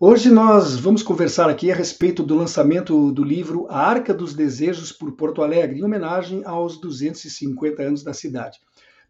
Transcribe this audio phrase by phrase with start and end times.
[0.00, 4.92] Hoje nós vamos conversar aqui a respeito do lançamento do livro A Arca dos Desejos
[4.92, 8.60] por Porto Alegre, em homenagem aos 250 anos da cidade.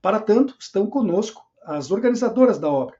[0.00, 2.96] Para tanto, estão conosco as organizadoras da obra.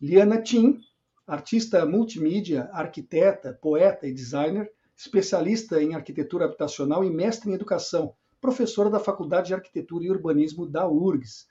[0.00, 0.78] Liana Tim,
[1.26, 8.88] artista multimídia, arquiteta, poeta e designer, especialista em arquitetura habitacional e mestre em educação, professora
[8.88, 11.46] da Faculdade de Arquitetura e Urbanismo da URGS.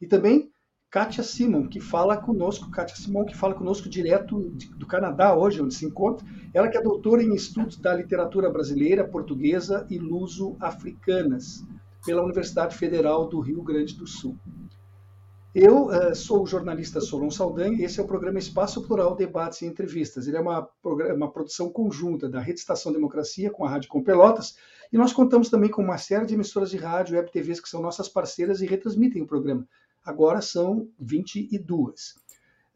[0.00, 0.50] E também
[0.90, 5.74] Kátia Simon, que fala conosco, Kátia Simon, que fala conosco direto do Canadá, hoje, onde
[5.74, 6.26] se encontra.
[6.54, 11.62] Ela que é doutora em estudos da literatura brasileira, portuguesa e luso-africanas,
[12.06, 14.34] pela Universidade Federal do Rio Grande do Sul.
[15.54, 19.60] Eu uh, sou o jornalista Solon Saldanha e esse é o programa Espaço Plural Debates
[19.60, 20.26] e Entrevistas.
[20.26, 20.66] Ele é uma,
[21.14, 24.56] uma produção conjunta da Rede Estação Democracia com a Rádio Com Pelotas
[24.90, 27.68] e nós contamos também com uma série de emissoras de rádio e web TVs que
[27.68, 29.66] são nossas parceiras e retransmitem o programa
[30.04, 32.16] agora são 22.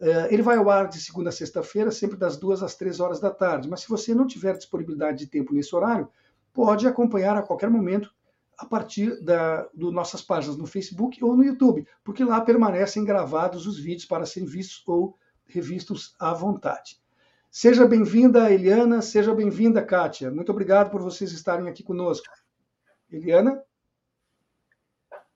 [0.00, 3.20] Uh, ele vai ao ar de segunda a sexta-feira, sempre das duas às três horas
[3.20, 3.68] da tarde.
[3.68, 6.08] Mas se você não tiver disponibilidade de tempo nesse horário,
[6.52, 8.12] pode acompanhar a qualquer momento
[8.58, 13.78] a partir das nossas páginas no Facebook ou no YouTube, porque lá permanecem gravados os
[13.78, 17.00] vídeos para serem vistos ou revistos à vontade.
[17.50, 20.30] Seja bem-vinda, Eliana, seja bem-vinda, Kátia.
[20.30, 22.26] Muito obrigado por vocês estarem aqui conosco.
[23.10, 23.62] Eliana?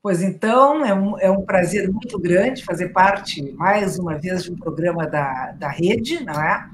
[0.06, 4.53] Pois então, é um, é um prazer muito grande fazer parte, mais uma vez, de
[4.53, 6.71] um programa da, da rede, não é?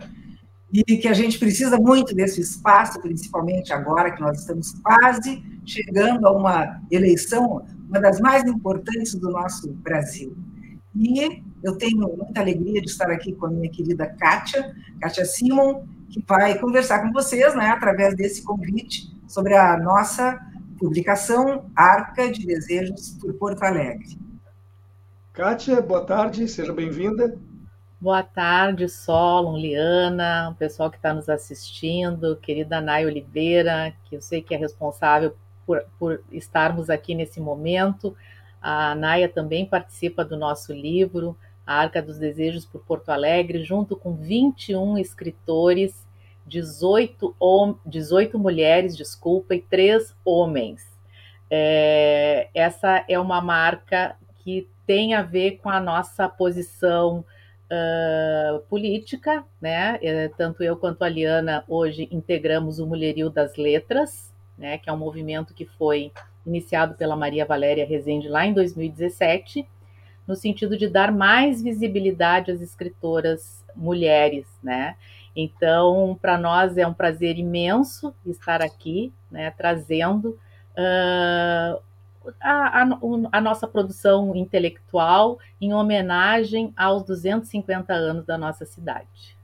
[0.70, 6.26] E que a gente precisa muito desse espaço, principalmente agora que nós estamos quase chegando
[6.26, 10.36] a uma eleição, uma das mais importantes do nosso Brasil.
[10.94, 15.86] E eu tenho muita alegria de estar aqui com a minha querida Kátia, Kátia Simon,
[16.10, 20.38] que vai conversar com vocês, né, através desse convite, sobre a nossa
[20.82, 24.18] Publicação Arca de Desejos por Porto Alegre.
[25.32, 27.38] Kátia, boa tarde, seja bem-vinda.
[28.00, 34.20] Boa tarde, Solon, Liana, o pessoal que está nos assistindo, querida Nay Oliveira, que eu
[34.20, 38.16] sei que é responsável por, por estarmos aqui nesse momento.
[38.60, 43.94] A Naya também participa do nosso livro, A Arca dos Desejos por Porto Alegre, junto
[43.96, 46.04] com 21 escritores
[46.46, 47.34] 18,
[47.86, 50.82] 18 mulheres, desculpa, e 3 homens.
[51.50, 57.24] É, essa é uma marca que tem a ver com a nossa posição
[57.72, 59.98] uh, política, né?
[60.02, 64.78] É, tanto eu quanto a Liana hoje integramos o Mulherio das Letras, né?
[64.78, 66.12] Que é um movimento que foi
[66.44, 69.66] iniciado pela Maria Valéria Rezende lá em 2017,
[70.26, 74.96] no sentido de dar mais visibilidade às escritoras mulheres, né?
[75.34, 80.38] Então, para nós é um prazer imenso estar aqui, né, trazendo
[80.76, 81.82] uh,
[82.40, 82.88] a, a,
[83.32, 89.36] a, nossa produção intelectual em homenagem aos 250 anos da nossa cidade.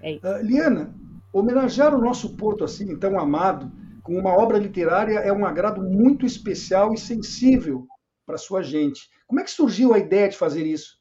[0.00, 0.26] É isso.
[0.26, 0.94] Uh, Liana,
[1.32, 3.70] homenagear o nosso porto assim, tão amado,
[4.02, 7.86] com uma obra literária é um agrado muito especial e sensível
[8.24, 9.10] para sua gente.
[9.26, 10.98] Como é que surgiu a ideia de fazer isso?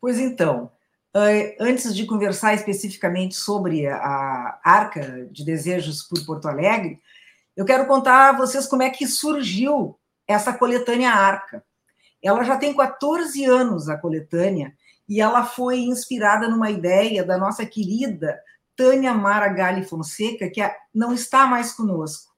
[0.00, 0.70] Pois então,
[1.58, 7.00] Antes de conversar especificamente sobre a Arca de Desejos por Porto Alegre,
[7.56, 11.64] eu quero contar a vocês como é que surgiu essa coletânea Arca.
[12.22, 14.74] Ela já tem 14 anos, a coletânea,
[15.08, 18.38] e ela foi inspirada numa ideia da nossa querida
[18.76, 20.60] Tânia Mara Gali Fonseca, que
[20.94, 22.30] não está mais conosco.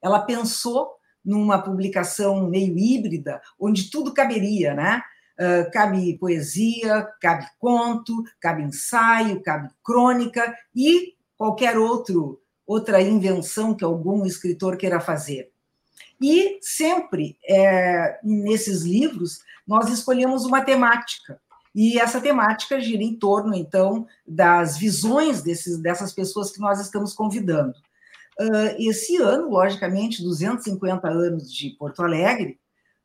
[0.00, 0.92] Ela pensou
[1.24, 5.02] numa publicação meio híbrida, onde tudo caberia, né?
[5.40, 13.82] Uh, cabe poesia, cabe conto, cabe ensaio, cabe crônica e qualquer outro, outra invenção que
[13.82, 15.50] algum escritor queira fazer.
[16.20, 21.40] E sempre, é, nesses livros, nós escolhemos uma temática.
[21.74, 27.14] E essa temática gira em torno, então, das visões desses, dessas pessoas que nós estamos
[27.14, 27.74] convidando.
[28.38, 32.58] Uh, esse ano, logicamente, 250 anos de Porto Alegre,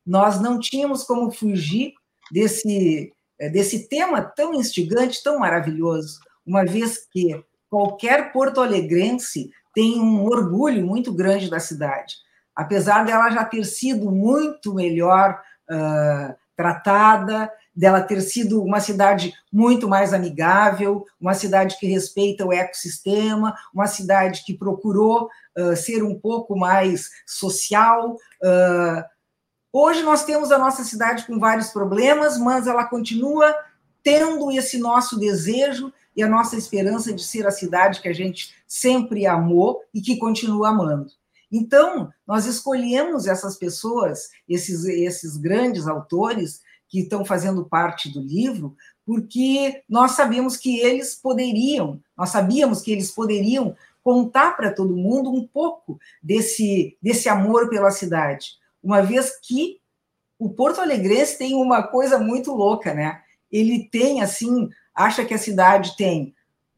[0.04, 1.94] nós não tínhamos como fugir
[2.30, 10.24] desse, eh, desse tema tão instigante, tão maravilhoso, uma vez que qualquer porto-alegrense tem um
[10.24, 12.14] orgulho muito grande da cidade.
[12.54, 15.38] Apesar dela já ter sido muito melhor
[15.70, 22.52] uh, tratada, dela ter sido uma cidade muito mais amigável, uma cidade que respeita o
[22.52, 25.28] ecossistema, uma cidade que procurou
[25.58, 28.14] uh, ser um pouco mais social.
[28.42, 29.04] Uh,
[29.78, 33.54] hoje nós temos a nossa cidade com vários problemas, mas ela continua
[34.02, 38.54] tendo esse nosso desejo e a nossa esperança de ser a cidade que a gente
[38.66, 41.10] sempre amou e que continua amando.
[41.52, 48.76] Então, nós escolhemos essas pessoas, esses, esses grandes autores que estão fazendo parte do livro,
[49.04, 55.30] porque nós sabemos que eles poderiam, nós sabíamos que eles poderiam contar para todo mundo
[55.30, 58.52] um pouco desse, desse amor pela cidade,
[58.86, 59.80] uma vez que
[60.38, 63.20] o Porto Alegrense tem uma coisa muito louca, né?
[63.50, 66.32] Ele tem, assim, acha que a cidade tem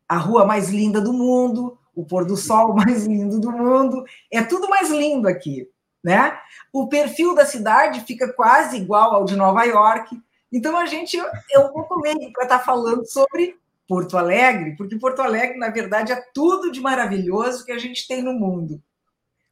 [0.08, 4.42] a rua mais linda do mundo, o pôr do sol mais lindo do mundo, é
[4.42, 5.68] tudo mais lindo aqui,
[6.02, 6.38] né?
[6.72, 10.18] O perfil da cidade fica quase igual ao de Nova York.
[10.50, 13.54] Então a gente é um pouco meio para estar tá falando sobre
[13.86, 18.22] Porto Alegre, porque Porto Alegre, na verdade, é tudo de maravilhoso que a gente tem
[18.22, 18.82] no mundo.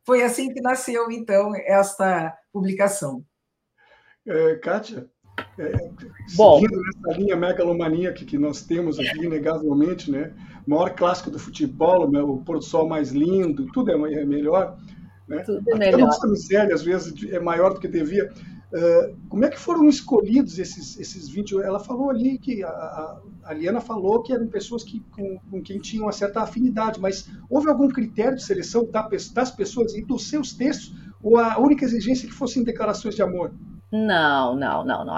[0.06, 3.22] Foi assim que nasceu, então, esta publicação.
[4.26, 5.06] É, Kátia,
[5.58, 5.90] é,
[6.34, 10.32] Bom, seguindo nessa linha megalomaníaca que nós temos aqui, inegavelmente, né?
[10.66, 12.20] O maior clássico do futebol, né?
[12.22, 14.78] o pôr do sol mais lindo, tudo é, é melhor.
[15.28, 15.42] Né?
[15.44, 16.08] Tudo é melhor.
[16.08, 18.32] Até a miséria, às vezes, é maior do que devia.
[18.72, 21.60] Uh, como é que foram escolhidos esses, esses 20?
[21.62, 25.78] Ela falou ali que a, a Liana falou que eram pessoas que, com, com, quem
[25.78, 28.88] tinham uma certa afinidade, mas houve algum critério de seleção
[29.32, 30.92] das pessoas e dos seus textos?
[31.22, 33.52] Ou a única exigência é que fossem declarações de amor?
[33.90, 35.14] Não, não, não, não.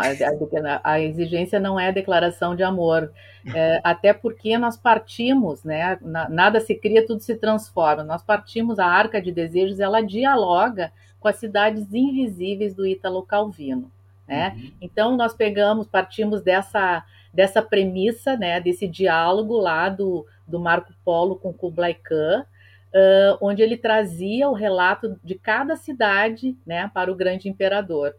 [0.85, 3.11] A, exigência não é declaração de amor,
[3.55, 5.99] é, até porque nós partimos, né?
[6.03, 8.05] Nada se cria, tudo se transforma.
[8.05, 13.91] Nós partimos, a Arca de Desejos, ela dialoga com as cidades invisíveis do Ítalo Calvino,
[14.27, 14.55] né?
[14.55, 14.73] Uhum.
[14.83, 18.61] Então nós pegamos, partimos dessa dessa premissa, né?
[18.61, 22.45] Desse diálogo lá do, do Marco Polo com Kublai Khan,
[22.89, 28.15] Uh, onde ele trazia o relato de cada cidade né, para o grande imperador.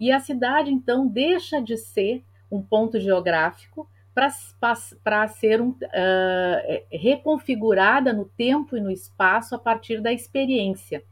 [0.00, 8.12] E a cidade, então, deixa de ser um ponto geográfico para ser um, uh, reconfigurada
[8.12, 11.02] no tempo e no espaço a partir da experiência.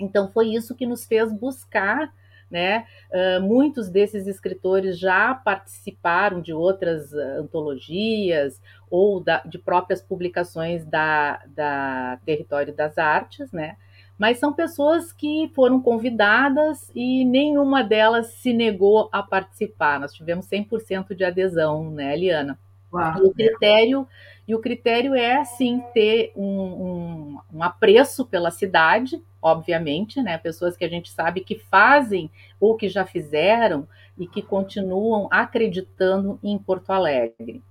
[0.00, 2.12] Então, foi isso que nos fez buscar.
[2.50, 2.86] Né?
[3.12, 8.58] Uh, muitos desses escritores já participaram de outras antologias
[8.90, 13.76] ou da, de próprias publicações da, da Território das Artes, né?
[14.18, 20.00] mas são pessoas que foram convidadas e nenhuma delas se negou a participar.
[20.00, 22.58] Nós tivemos 100% de adesão, né, Eliana?
[22.92, 23.26] Uau.
[23.26, 24.08] O critério
[24.48, 30.38] e o critério é sim ter um, um, um, apreço pela cidade, obviamente, né?
[30.38, 33.86] Pessoas que a gente sabe que fazem ou que já fizeram
[34.18, 37.62] e que continuam acreditando em Porto Alegre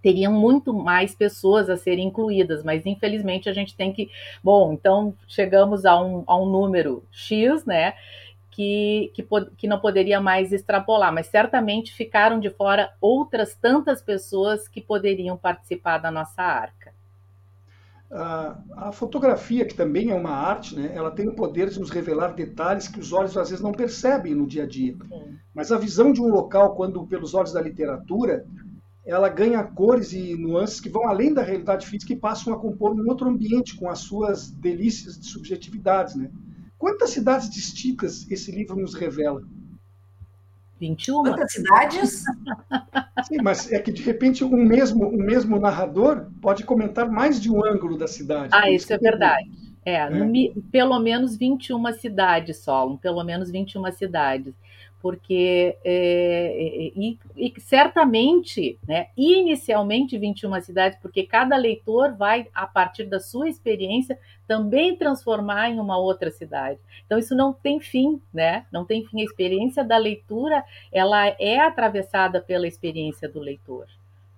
[0.00, 4.10] teriam muito mais pessoas a serem incluídas, mas infelizmente a gente tem que.
[4.42, 7.94] Bom, então chegamos a um, a um número X, né?
[8.54, 9.26] Que, que,
[9.56, 15.38] que não poderia mais extrapolar, mas certamente ficaram de fora outras tantas pessoas que poderiam
[15.38, 16.92] participar da nossa arca.
[18.10, 21.88] A, a, fotografia, que também é uma arte, né, ela tem o poder de nos
[21.88, 24.94] revelar detalhes que os olhos às vezes não percebem no dia a dia.
[25.08, 25.38] Sim.
[25.54, 28.44] Mas a visão de um local, quando pelos olhos da literatura,
[29.04, 32.92] ela ganha cores e nuances que vão além da realidade física e passam a compor
[32.92, 36.30] um outro ambiente com as suas delícias de subjetividades, né?
[36.82, 39.40] Quantas cidades distintas esse livro nos revela?
[40.80, 41.22] 21.
[41.22, 42.24] Quantas cidades?
[43.22, 47.48] Sim, mas é que de repente um mesmo, um mesmo narrador pode comentar mais de
[47.52, 48.48] um ângulo da cidade.
[48.52, 49.48] Ah, isso é verdade.
[49.84, 50.10] É, é.
[50.10, 54.52] No, pelo menos 21 cidades, Solon, pelo menos 21 cidades
[55.02, 62.68] porque é, é, e, e, certamente, né, inicialmente 21 cidades, porque cada leitor vai, a
[62.68, 64.16] partir da sua experiência,
[64.52, 66.78] também transformar em uma outra cidade.
[67.06, 68.66] Então isso não tem fim, né?
[68.70, 69.22] Não tem fim.
[69.22, 73.86] A experiência da leitura, ela é atravessada pela experiência do leitor.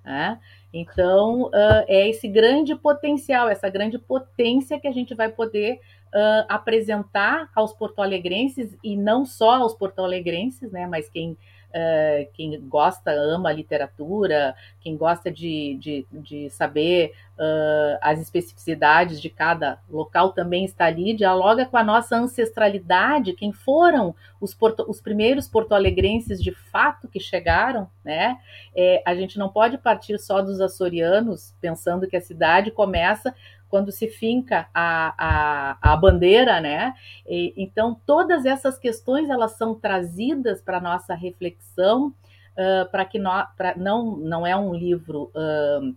[0.04, 0.38] Né?
[0.72, 1.50] Então,
[1.88, 5.80] é esse grande potencial, essa grande potência que a gente vai poder
[6.14, 11.36] uh, apresentar aos porto-alegrenses, e não só aos porto-alegrenses, né, mas quem,
[11.74, 19.20] uh, quem gosta, ama a literatura, quem gosta de, de, de saber uh, as especificidades
[19.20, 24.84] de cada local também está ali, dialoga com a nossa ancestralidade, quem foram os, porto,
[24.88, 28.38] os primeiros porto-alegrenses de fato que chegaram, né?
[28.74, 33.34] É, a gente não pode partir só dos açorianos, pensando que a cidade começa
[33.74, 36.94] quando se finca a, a, a bandeira, né?
[37.26, 42.14] E, então, todas essas questões elas são trazidas para nossa reflexão
[42.52, 45.92] uh, para que nós, pra, não, não é um livro uh,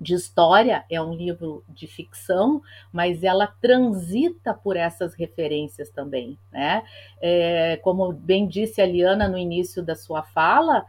[0.00, 6.82] de história, é um livro de ficção, mas ela transita por essas referências também, né?
[7.20, 10.86] É, como bem disse a Liana no início da sua fala,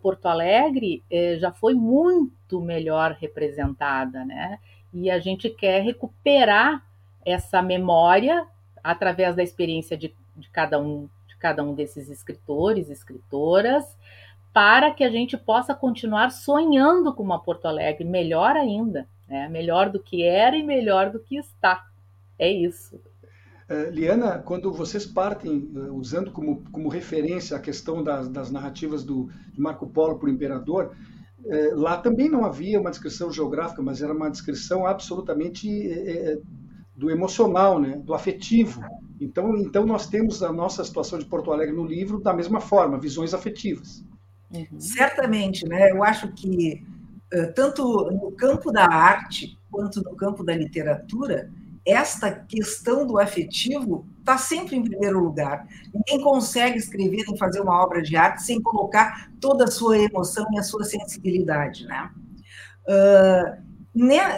[0.00, 4.58] Porto Alegre uh, já foi muito melhor representada, né?
[4.96, 6.82] E a gente quer recuperar
[7.22, 8.46] essa memória
[8.82, 13.84] através da experiência de, de cada um de cada um desses escritores, escritoras,
[14.54, 19.50] para que a gente possa continuar sonhando com uma Porto Alegre melhor ainda, né?
[19.50, 21.86] melhor do que era e melhor do que está.
[22.38, 22.98] É isso.
[23.68, 29.04] Uh, Liana, quando vocês partem uh, usando como, como referência a questão das, das narrativas
[29.04, 30.96] do, de Marco Polo para o Imperador,
[31.74, 35.68] lá também não havia uma descrição geográfica, mas era uma descrição absolutamente
[36.94, 37.96] do emocional, né?
[37.98, 38.80] do afetivo.
[39.20, 42.98] Então, então nós temos a nossa situação de Porto Alegre no livro da mesma forma,
[42.98, 44.04] visões afetivas.
[44.50, 44.80] Uhum.
[44.80, 45.90] Certamente, né?
[45.90, 46.84] Eu acho que
[47.54, 51.50] tanto no campo da arte quanto no campo da literatura,
[51.86, 55.66] esta questão do afetivo está sempre em primeiro lugar.
[55.94, 60.44] Ninguém consegue escrever e fazer uma obra de arte sem colocar toda a sua emoção
[60.52, 62.10] e a sua sensibilidade, né?
[62.88, 63.66] Uh,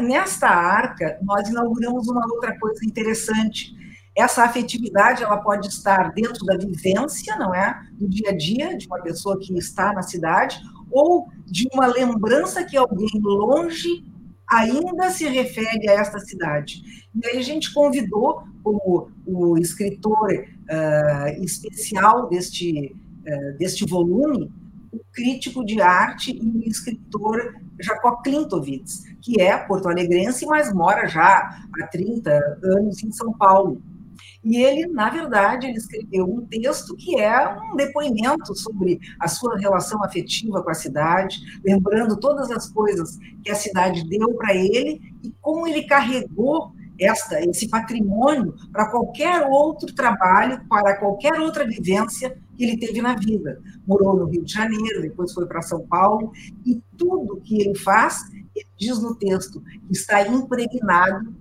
[0.00, 3.76] nesta arca, nós inauguramos uma outra coisa interessante,
[4.18, 8.86] essa afetividade ela pode estar dentro da vivência, não é, do dia a dia de
[8.86, 14.04] uma pessoa que está na cidade, ou de uma lembrança que alguém longe
[14.50, 16.82] ainda se refere a esta cidade.
[17.14, 22.94] E aí a gente convidou como o escritor uh, especial deste,
[23.26, 24.50] uh, deste volume,
[24.92, 31.86] o crítico de arte e escritor Jacó Klintovitz, que é porto-alegrense, mas mora já há
[31.86, 32.30] 30
[32.62, 33.80] anos em São Paulo.
[34.42, 39.58] E ele, na verdade, ele escreveu um texto que é um depoimento sobre a sua
[39.58, 45.00] relação afetiva com a cidade, lembrando todas as coisas que a cidade deu para ele
[45.22, 52.36] e como ele carregou esta, esse patrimônio para qualquer outro trabalho, para qualquer outra vivência
[52.56, 53.60] que ele teve na vida.
[53.86, 56.32] Morou no Rio de Janeiro, depois foi para São Paulo,
[56.64, 58.18] e tudo que ele faz,
[58.54, 61.32] ele diz no texto, está impregnado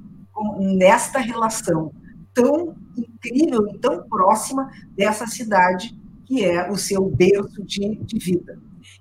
[0.60, 1.92] nesta relação
[2.38, 8.60] tão incrível e tão próxima dessa cidade que é o seu berço de, de vida.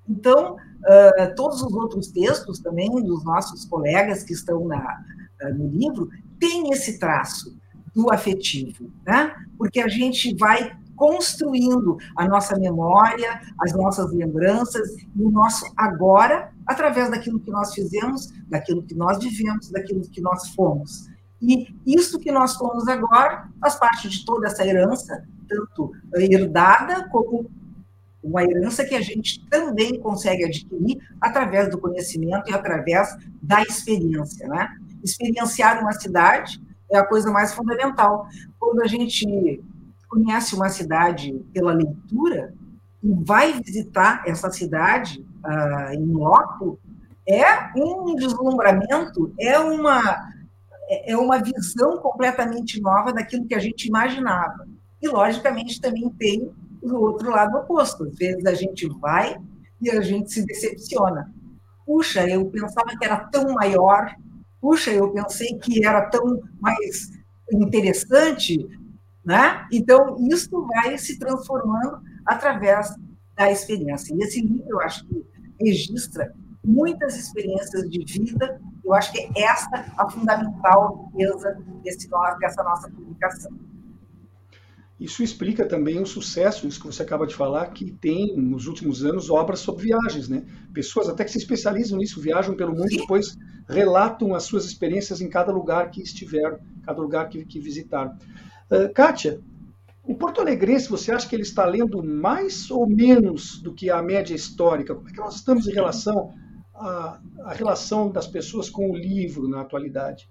[0.09, 5.05] Então, uh, todos os outros textos também dos nossos colegas que estão na,
[5.43, 6.09] uh, no livro
[6.41, 7.59] têm esse traço
[7.95, 9.35] do afetivo, né?
[9.59, 16.51] Porque a gente vai construindo a nossa memória, as nossas lembranças e o nosso agora
[16.67, 21.07] através daquilo que nós fizemos, daquilo que nós vivemos, daquilo que nós fomos.
[21.47, 27.49] E isso que nós somos agora faz parte de toda essa herança, tanto herdada como
[28.21, 34.49] uma herança que a gente também consegue adquirir através do conhecimento e através da experiência,
[34.49, 34.77] né?
[35.05, 36.61] Experienciar uma cidade
[36.91, 38.27] é a coisa mais fundamental.
[38.59, 39.63] Quando a gente
[40.09, 42.53] conhece uma cidade pela leitura
[43.05, 46.81] e vai visitar essa cidade uh, em loco,
[47.29, 50.35] é um deslumbramento, é uma
[50.89, 54.67] é, é uma visão completamente nova daquilo que a gente imaginava.
[55.01, 56.51] E, logicamente, também tem
[56.83, 58.05] o outro lado oposto.
[58.05, 59.37] Às vezes a gente vai
[59.81, 61.33] e a gente se decepciona.
[61.85, 64.15] Puxa, eu pensava que era tão maior,
[64.61, 67.11] puxa, eu pensei que era tão mais
[67.53, 68.67] interessante,
[69.25, 69.67] né?
[69.73, 72.95] Então, isso vai se transformando através
[73.37, 74.15] da experiência.
[74.15, 75.25] E esse livro, eu acho que
[75.61, 78.61] registra muitas experiências de vida.
[78.87, 83.51] Eu acho que é esta a fundamental riqueza desse, dessa nossa publicação.
[84.99, 89.05] Isso explica também o sucesso, isso que você acaba de falar, que tem nos últimos
[89.05, 90.47] anos obras sobre viagens, né?
[90.73, 93.37] Pessoas até que se especializam nisso, viajam pelo mundo e depois
[93.69, 98.17] relatam as suas experiências em cada lugar que estiveram, cada lugar que, que visitaram.
[98.71, 99.41] Uh, Kátia,
[100.05, 104.01] o Porto Alegrense, você acha que ele está lendo mais ou menos do que a
[104.01, 104.95] média histórica?
[104.95, 106.33] Como é que nós estamos em relação
[106.79, 110.29] a, a relação das pessoas com o livro na atualidade?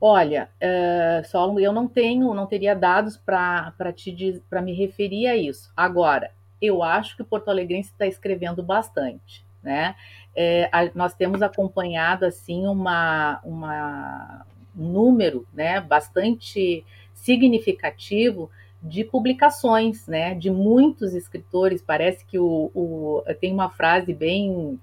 [0.00, 5.36] Olha, uh, Solon, eu não tenho, não teria dados para te para me referir a
[5.36, 5.72] isso.
[5.76, 9.94] Agora, eu acho que o Porto Alegrense está escrevendo bastante, né?
[10.36, 14.44] É, a, nós temos acompanhado assim uma, uma
[14.76, 16.84] um número, né, bastante
[17.14, 18.50] significativo
[18.84, 21.82] de publicações, né, de muitos escritores.
[21.82, 24.78] Parece que o, o, tem uma frase bem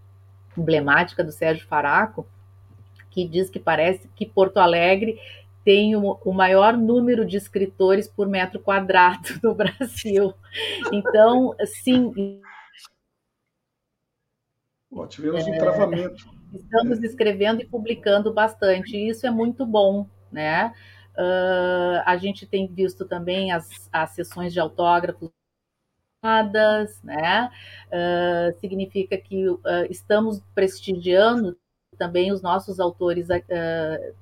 [0.57, 2.25] emblemática do Sérgio Faraco
[3.11, 5.19] que diz que parece que Porto Alegre
[5.63, 10.33] tem o, o maior número de escritores por metro quadrado do Brasil.
[10.91, 11.53] Então,
[11.83, 12.41] sim,
[14.93, 16.29] Oh, tivemos um travamento.
[16.53, 20.73] Estamos escrevendo e publicando bastante, e isso é muito bom, né?
[21.17, 25.29] Uh, a gente tem visto também as, as sessões de autógrafos
[27.03, 27.49] né?
[27.87, 31.57] Uh, significa que uh, estamos prestigiando
[31.97, 33.27] também os nossos autores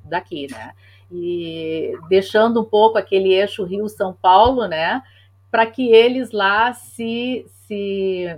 [0.06, 0.74] daqui, né?
[1.12, 5.02] E deixando um pouco aquele eixo Rio-São Paulo, né?
[5.52, 8.38] Para que eles lá se, se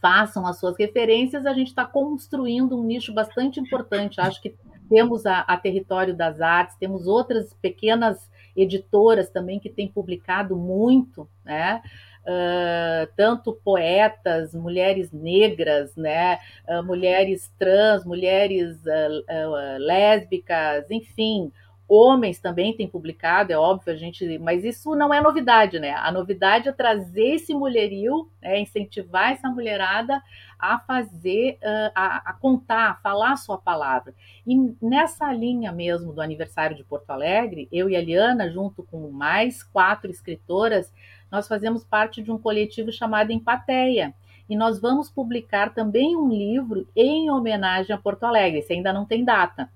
[0.00, 4.20] façam as suas referências, a gente está construindo um nicho bastante importante.
[4.20, 4.54] Acho que
[4.88, 11.28] temos a, a, Território das Artes, temos outras pequenas editoras também que têm publicado muito,
[11.44, 11.82] né?
[12.26, 21.52] Uh, tanto poetas, mulheres negras, né, uh, mulheres trans, mulheres uh, lésbicas, enfim,
[21.86, 25.92] Homens também têm publicado, é óbvio, a gente, mas isso não é novidade, né?
[25.92, 30.22] A novidade é trazer esse mulherio, né, incentivar essa mulherada
[30.58, 34.14] a fazer, uh, a, a, contar, a falar a sua palavra.
[34.46, 39.10] E nessa linha mesmo do aniversário de Porto Alegre, eu e a Liana, junto com
[39.10, 40.90] mais quatro escritoras,
[41.30, 44.14] nós fazemos parte de um coletivo chamado Empateia.
[44.48, 48.60] E nós vamos publicar também um livro em homenagem a Porto Alegre.
[48.60, 49.70] Esse ainda não tem data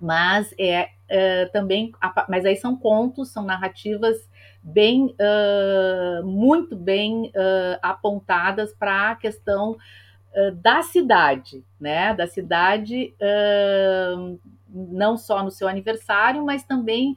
[0.00, 1.92] mas é uh, também,
[2.28, 4.28] mas aí são contos, são narrativas
[4.62, 9.76] bem, uh, muito bem uh, apontadas para a questão
[10.60, 12.12] da cidade, né?
[12.12, 13.14] Da cidade,
[14.68, 17.16] não só no seu aniversário, mas também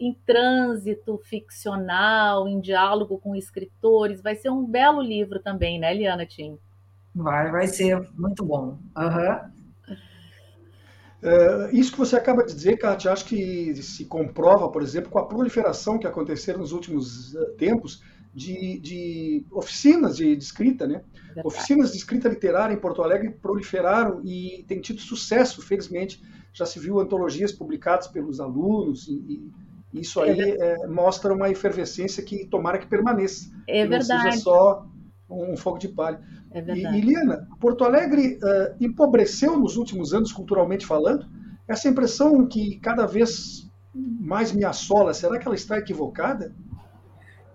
[0.00, 4.22] em trânsito ficcional, em diálogo com escritores.
[4.22, 6.56] Vai ser um belo livro também, né, Liana Tim?
[7.12, 8.78] Vai, vai ser muito bom.
[8.96, 9.55] Uhum.
[11.22, 15.18] É, isso que você acaba de dizer, Kátia, acho que se comprova, por exemplo, com
[15.18, 18.02] a proliferação que aconteceu nos últimos eh, tempos
[18.34, 21.02] de, de oficinas de, de escrita, né?
[21.26, 21.46] Verdade.
[21.46, 26.22] Oficinas de escrita literária em Porto Alegre proliferaram e têm tido sucesso, felizmente.
[26.52, 29.50] Já se viu antologias publicadas pelos alunos e,
[29.92, 33.50] e isso aí é é, mostra uma efervescência que tomara que permaneça.
[33.66, 34.24] É que verdade.
[34.24, 34.86] Não seja só
[35.30, 36.20] um fogo de palha.
[36.56, 36.96] É verdade.
[36.96, 41.26] E, Liana, Porto Alegre uh, empobreceu nos últimos anos, culturalmente falando.
[41.68, 46.56] Essa impressão que cada vez mais me assola, será que ela está equivocada?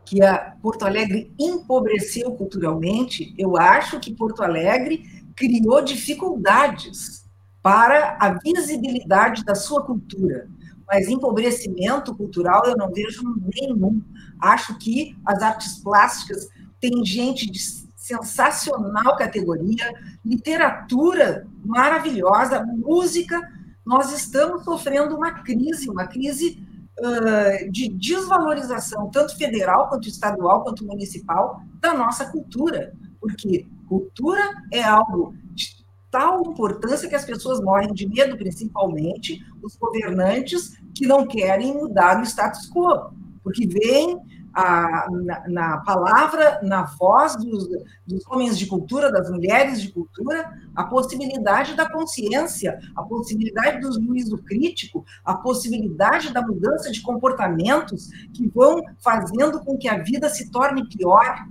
[0.06, 5.04] Que a Porto Alegre empobreceu culturalmente, eu acho que Porto Alegre
[5.36, 7.26] criou dificuldades
[7.64, 10.48] para a visibilidade da sua cultura.
[10.88, 13.24] Mas empobrecimento cultural eu não vejo
[13.56, 14.00] nenhum.
[14.40, 16.48] Acho que as artes plásticas
[16.80, 17.81] têm gente de
[18.12, 19.94] sensacional categoria,
[20.24, 23.42] literatura maravilhosa, música.
[23.86, 26.64] Nós estamos sofrendo uma crise, uma crise
[27.00, 32.94] uh, de desvalorização, tanto federal, quanto estadual, quanto municipal, da nossa cultura.
[33.20, 39.76] Porque cultura é algo de tal importância que as pessoas morrem de medo, principalmente os
[39.78, 44.20] governantes que não querem mudar o status quo, porque vem
[44.54, 47.68] a, na, na, palavra, na voz dos,
[48.06, 53.94] dos, homens de cultura, das mulheres de cultura, a possibilidade da consciência, a possibilidade do
[53.94, 60.30] juízo crítico, a possibilidade da mudança de comportamentos que vão fazendo com que a vida
[60.30, 61.46] se torne pior.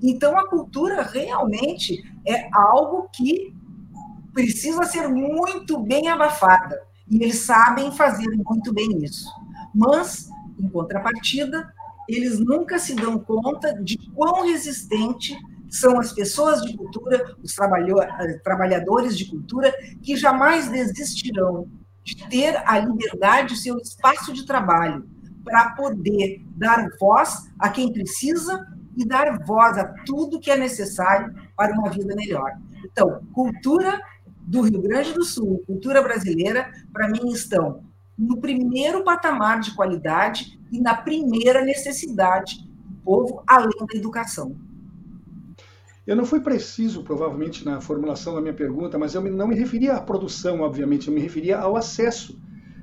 [0.00, 3.52] Então, a cultura realmente é algo que
[4.32, 9.28] precisa ser muito bem abafada, e eles sabem fazer muito bem isso.
[9.74, 10.28] Mas,
[10.60, 11.72] em contrapartida,
[12.08, 15.36] eles nunca se dão conta de quão resistente
[15.70, 21.68] são as pessoas de cultura, os eh, trabalhadores de cultura, que jamais desistirão
[22.02, 25.06] de ter a liberdade, o seu espaço de trabalho,
[25.44, 28.66] para poder dar voz a quem precisa
[28.96, 32.50] e dar voz a tudo que é necessário para uma vida melhor.
[32.84, 34.00] Então, cultura
[34.40, 37.84] do Rio Grande do Sul, cultura brasileira, para mim estão
[38.18, 44.56] no primeiro patamar de qualidade e na primeira necessidade do povo, além da educação.
[46.04, 49.94] Eu não fui preciso, provavelmente, na formulação da minha pergunta, mas eu não me referia
[49.94, 52.40] à produção, obviamente, eu me referia ao acesso.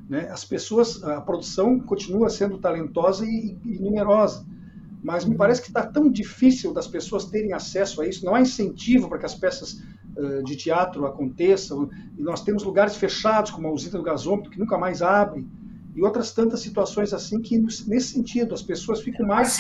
[0.08, 0.30] Né?
[0.30, 4.46] As pessoas, a produção continua sendo talentosa e, e numerosa,
[5.04, 8.42] mas me parece que está tão difícil das pessoas terem acesso a isso, não há
[8.42, 9.82] incentivo para que as peças
[10.46, 14.78] de teatro aconteçam, e nós temos lugares fechados, como a usina do gasômetro, que nunca
[14.78, 15.46] mais abre,
[15.96, 19.58] e outras tantas situações assim que, nesse sentido, as pessoas ficam mais,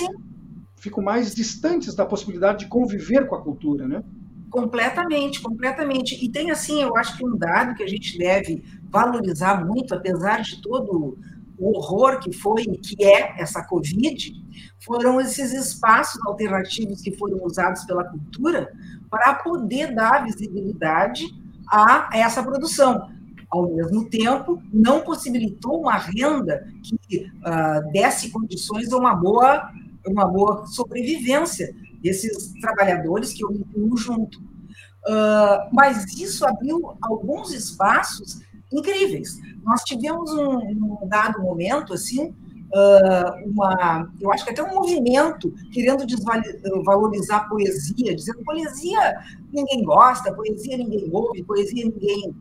[0.78, 4.04] ficam mais distantes da possibilidade de conviver com a cultura, né?
[4.50, 6.24] Completamente, completamente.
[6.24, 10.42] E tem, assim, eu acho que um dado que a gente deve valorizar muito, apesar
[10.42, 11.18] de todo
[11.58, 14.32] o horror que foi e que é essa Covid,
[14.80, 18.72] foram esses espaços alternativos que foram usados pela cultura
[19.16, 21.26] para poder dar visibilidade
[21.72, 23.10] a essa produção.
[23.50, 29.72] Ao mesmo tempo, não possibilitou uma renda que uh, desse condições a uma boa,
[30.06, 34.38] uma boa sobrevivência desses trabalhadores que eu incluo junto.
[34.38, 39.40] Uh, mas isso abriu alguns espaços incríveis.
[39.64, 40.58] Nós tivemos um,
[41.04, 42.36] um dado momento, assim,
[42.74, 49.16] uh, uma, eu acho que até um movimento querendo desvalorizar a poesia, dizendo poesia
[49.52, 52.36] ninguém gosta, poesia ninguém ouve, poesia ninguém,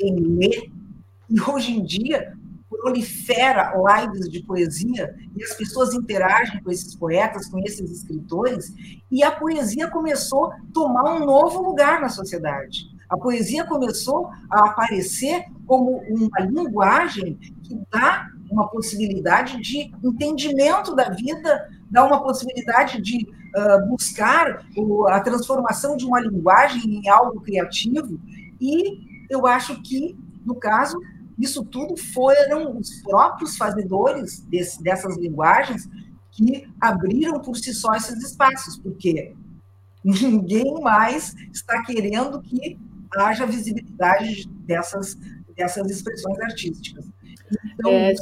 [0.00, 0.70] ninguém lê.
[1.30, 2.32] E hoje em dia
[2.70, 8.72] prolifera lives de poesia e as pessoas interagem com esses poetas, com esses escritores,
[9.10, 12.86] e a poesia começou a tomar um novo lugar na sociedade.
[13.08, 21.10] A poesia começou a aparecer como uma linguagem que dá uma possibilidade de entendimento da
[21.10, 27.40] vida, dá uma possibilidade de uh, buscar o, a transformação de uma linguagem em algo
[27.40, 28.20] criativo.
[28.60, 30.98] E eu acho que, no caso,
[31.38, 35.88] isso tudo foram os próprios fazedores desse, dessas linguagens
[36.32, 39.34] que abriram por si só esses espaços, porque
[40.04, 42.78] ninguém mais está querendo que
[43.16, 45.16] haja visibilidade dessas,
[45.56, 47.04] dessas expressões artísticas.
[47.74, 48.14] Então, é,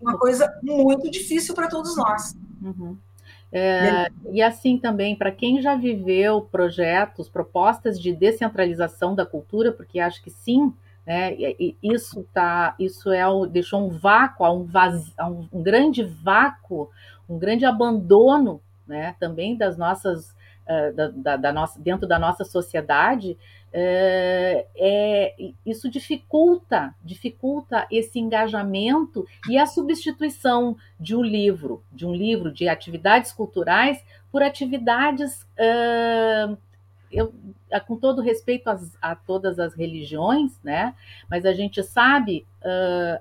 [0.00, 2.36] uma coisa muito difícil para todos nós.
[2.62, 2.96] Uhum.
[3.56, 10.00] É, e assim também, para quem já viveu projetos, propostas de descentralização da cultura, porque
[10.00, 10.74] acho que sim,
[11.06, 11.36] né,
[11.80, 15.14] isso tá, isso é o, deixou um vácuo, um, vaz,
[15.52, 16.90] um, grande vácuo,
[17.28, 20.30] um grande abandono, né, também das nossas,
[20.66, 23.38] uh, da, da, da, nossa, dentro da nossa sociedade,
[23.76, 25.34] é, é,
[25.66, 32.68] isso dificulta, dificulta esse engajamento e a substituição de um livro, de um livro de
[32.68, 35.44] atividades culturais por atividades,
[37.10, 37.34] eu,
[37.88, 38.70] com todo respeito
[39.02, 40.94] a todas as religiões, né?
[41.28, 42.46] Mas a gente sabe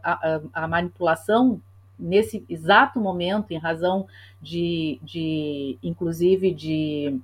[0.04, 1.60] a, a, manipulação
[1.98, 4.08] nesse exato momento, em razão
[4.39, 7.20] de, de inclusive de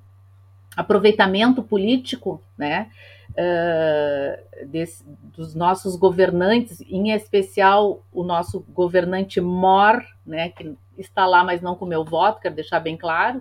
[0.75, 2.89] aproveitamento político, né?
[3.31, 5.03] Uh, desse,
[5.35, 11.75] dos nossos governantes, em especial o nosso governante Mor, né, que está lá, mas não
[11.75, 13.39] com meu voto, quero deixar bem claro,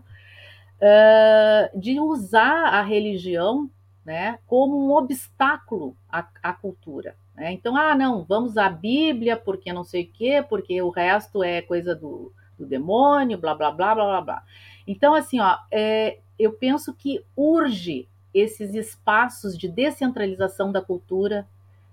[0.79, 3.71] uh, de usar a religião
[4.05, 7.15] né, como um obstáculo à, à cultura.
[7.35, 7.53] Né?
[7.53, 11.61] Então, ah, não, vamos à Bíblia porque não sei o quê, porque o resto é
[11.61, 14.43] coisa do, do demônio, blá, blá, blá, blá, blá, blá.
[14.87, 21.47] Então, assim, ó, é, eu penso que urge esses espaços de descentralização da cultura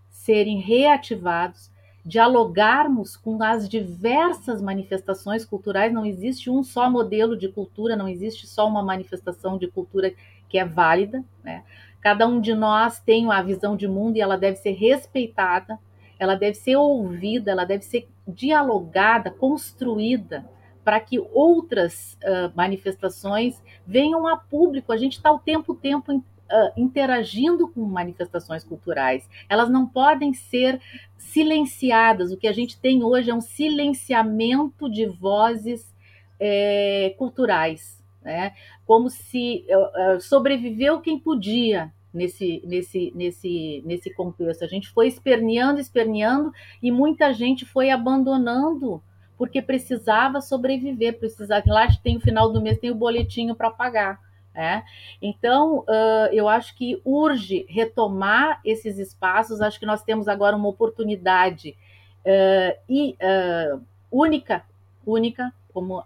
[0.10, 1.72] serem reativados,
[2.06, 5.92] dialogarmos com as diversas manifestações culturais.
[5.92, 10.14] Não existe um só modelo de cultura, não existe só uma manifestação de cultura
[10.48, 11.24] que é válida.
[11.44, 11.64] Né?
[12.02, 15.80] Cada um de nós tem a visão de mundo e ela deve ser respeitada,
[16.20, 20.46] ela deve ser ouvida, ela deve ser dialogada, construída
[20.86, 24.94] para que outras uh, manifestações venham a público.
[24.94, 26.24] A gente está o tempo, tempo uh,
[26.78, 29.28] interagindo com manifestações culturais.
[29.50, 30.80] Elas não podem ser
[31.18, 32.32] silenciadas.
[32.32, 35.94] O que a gente tem hoje é um silenciamento de vozes
[36.40, 38.54] é, culturais, né?
[38.86, 44.64] Como se uh, sobreviveu quem podia, nesse, nesse, nesse, nesse contexto.
[44.64, 49.04] A gente foi esperneando, esperneando, e muita gente foi abandonando
[49.38, 51.64] porque precisava sobreviver, precisava.
[51.68, 54.20] Lá tem o final do mês, tem o boletinho para pagar.
[54.58, 54.84] É?
[55.22, 59.60] Então, uh, eu acho que urge retomar esses espaços.
[59.60, 61.76] Acho que nós temos agora uma oportunidade
[62.22, 64.64] uh, e, uh, única,
[65.06, 66.06] única, como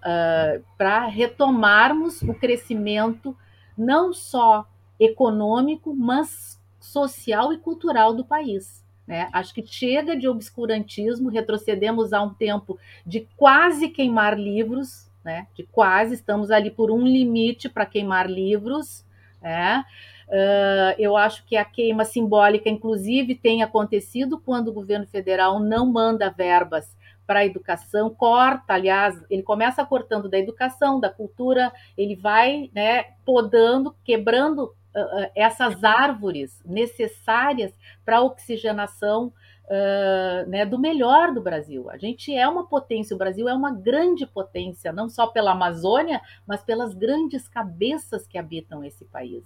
[0.80, 3.38] para retomarmos o crescimento
[3.78, 4.68] não só
[5.00, 8.84] econômico, mas social e cultural do país.
[9.10, 9.28] Né?
[9.34, 15.48] Acho que chega de obscurantismo, retrocedemos a um tempo de quase queimar livros, né?
[15.56, 19.04] de quase, estamos ali por um limite para queimar livros.
[19.42, 19.84] Né?
[20.28, 25.92] Uh, eu acho que a queima simbólica, inclusive, tem acontecido quando o governo federal não
[25.92, 26.96] manda verbas
[27.26, 33.06] para a educação, corta, aliás, ele começa cortando da educação, da cultura, ele vai né,
[33.26, 34.74] podando, quebrando
[35.36, 37.72] essas árvores necessárias
[38.04, 39.32] para a oxigenação
[39.66, 41.90] uh, né, do melhor do Brasil.
[41.90, 46.20] A gente é uma potência, o Brasil é uma grande potência, não só pela Amazônia,
[46.46, 49.44] mas pelas grandes cabeças que habitam esse país.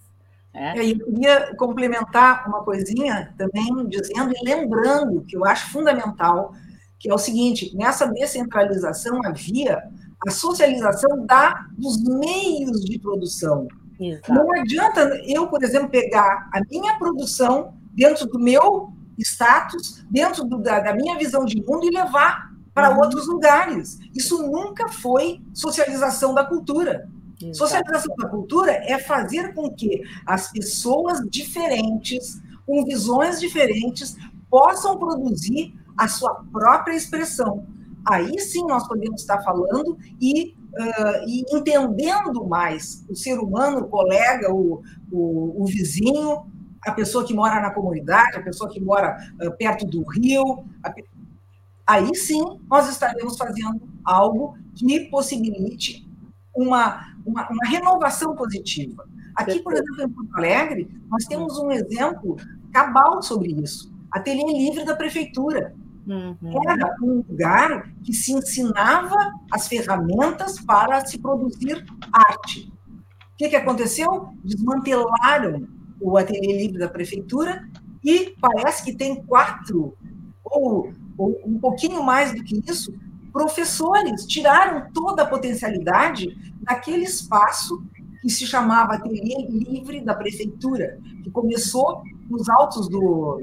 [0.53, 0.73] Né?
[0.77, 6.53] Eu queria complementar uma coisinha também, dizendo e lembrando que eu acho fundamental,
[6.99, 9.84] que é o seguinte: nessa descentralização havia
[10.25, 13.67] a socialização da, dos meios de produção
[14.09, 14.33] Exato.
[14.33, 20.57] Não adianta eu, por exemplo, pegar a minha produção dentro do meu status, dentro do,
[20.57, 23.01] da, da, minha visão de mundo e levar para uhum.
[23.01, 23.99] outros lugares.
[24.13, 27.07] Isso nunca foi socialização da cultura.
[27.39, 27.57] Exato.
[27.57, 34.17] Socialização da cultura é fazer com que as pessoas diferentes, com visões diferentes,
[34.49, 37.65] possam produzir a sua própria expressão.
[38.05, 43.88] Aí sim nós podemos estar falando e, uh, e entendendo mais o ser humano, o
[43.88, 44.81] colega, o,
[45.12, 46.45] o, o, vizinho,
[46.86, 50.63] a pessoa que mora na comunidade, a pessoa que mora uh, perto do rio.
[50.83, 50.93] A...
[51.86, 56.07] Aí sim nós estaremos fazendo algo que possibilite
[56.55, 59.07] uma, uma, uma renovação positiva.
[59.36, 62.38] Aqui, por exemplo, em Porto Alegre, nós temos um exemplo
[62.71, 63.91] cabal sobre isso.
[64.12, 65.75] Ateliê Livre da Prefeitura.
[66.05, 66.37] Uhum.
[66.67, 72.71] Era um lugar que se ensinava as ferramentas para se produzir arte.
[73.33, 74.29] O que, que aconteceu?
[74.43, 75.67] Desmantelaram
[75.99, 77.63] o Ateliê Livre da Prefeitura
[78.03, 79.97] e parece que tem quatro,
[80.43, 82.93] ou, ou um pouquinho mais do que isso,
[83.31, 86.27] professores tiraram toda a potencialidade
[86.61, 87.81] daquele espaço
[88.21, 93.41] que se chamava Ateliê Livre da Prefeitura, que começou nos altos do,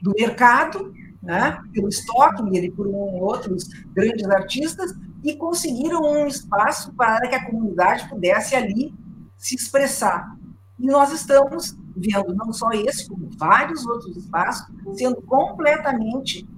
[0.00, 0.92] do mercado,
[1.22, 7.34] né, pelo Stockner e por um, outros grandes artistas, e conseguiram um espaço para que
[7.34, 8.94] a comunidade pudesse ali
[9.36, 10.36] se expressar.
[10.78, 16.48] E nós estamos vendo não só esse, como vários outros espaços sendo completamente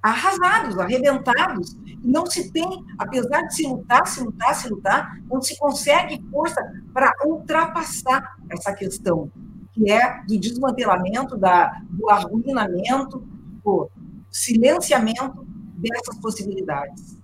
[0.00, 1.76] arrasados, arrebentados.
[1.86, 6.22] E não se tem, apesar de se lutar, se lutar, se lutar, não se consegue
[6.30, 6.60] força
[6.92, 9.30] para ultrapassar essa questão
[9.72, 13.26] que é do desmantelamento, da, do arruinamento,
[13.64, 13.90] do
[14.30, 15.46] silenciamento
[15.76, 17.22] dessas possibilidades.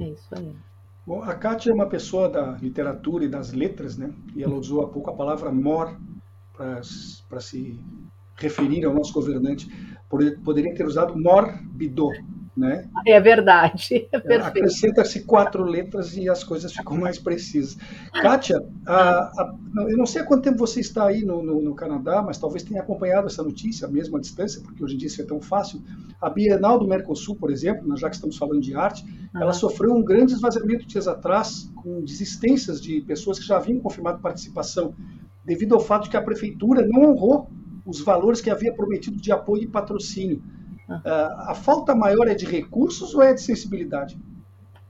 [0.00, 0.54] É isso aí.
[1.06, 4.12] Bom, a Kátia é uma pessoa da literatura e das letras, né?
[4.34, 5.98] E ela usou há pouco a palavra mor
[6.52, 7.80] para se
[8.36, 9.68] referir ao nosso governante.
[10.44, 12.14] Poderia ter usado morbidor,
[12.58, 12.88] né?
[13.06, 14.08] É verdade.
[14.12, 17.76] É Acrescenta-se quatro letras e as coisas ficam mais precisas.
[18.12, 19.54] Kátia, a, a,
[19.88, 22.64] eu não sei há quanto tempo você está aí no, no, no, Canadá, mas talvez
[22.64, 25.80] tenha acompanhado essa notícia, mesmo à distância, porque hoje em dia isso é tão fácil.
[26.20, 29.40] A Bienal do Mercosul, por exemplo, já que estamos falando de arte, uhum.
[29.40, 34.20] ela sofreu um grande esvaziamento dias atrás, com desistências de pessoas que já haviam confirmado
[34.20, 34.94] participação,
[35.44, 37.48] devido ao fato de que a prefeitura não honrou
[37.86, 40.42] os valores que havia prometido de apoio e patrocínio.
[40.88, 44.18] Uh, a falta maior é de recursos ou é de sensibilidade?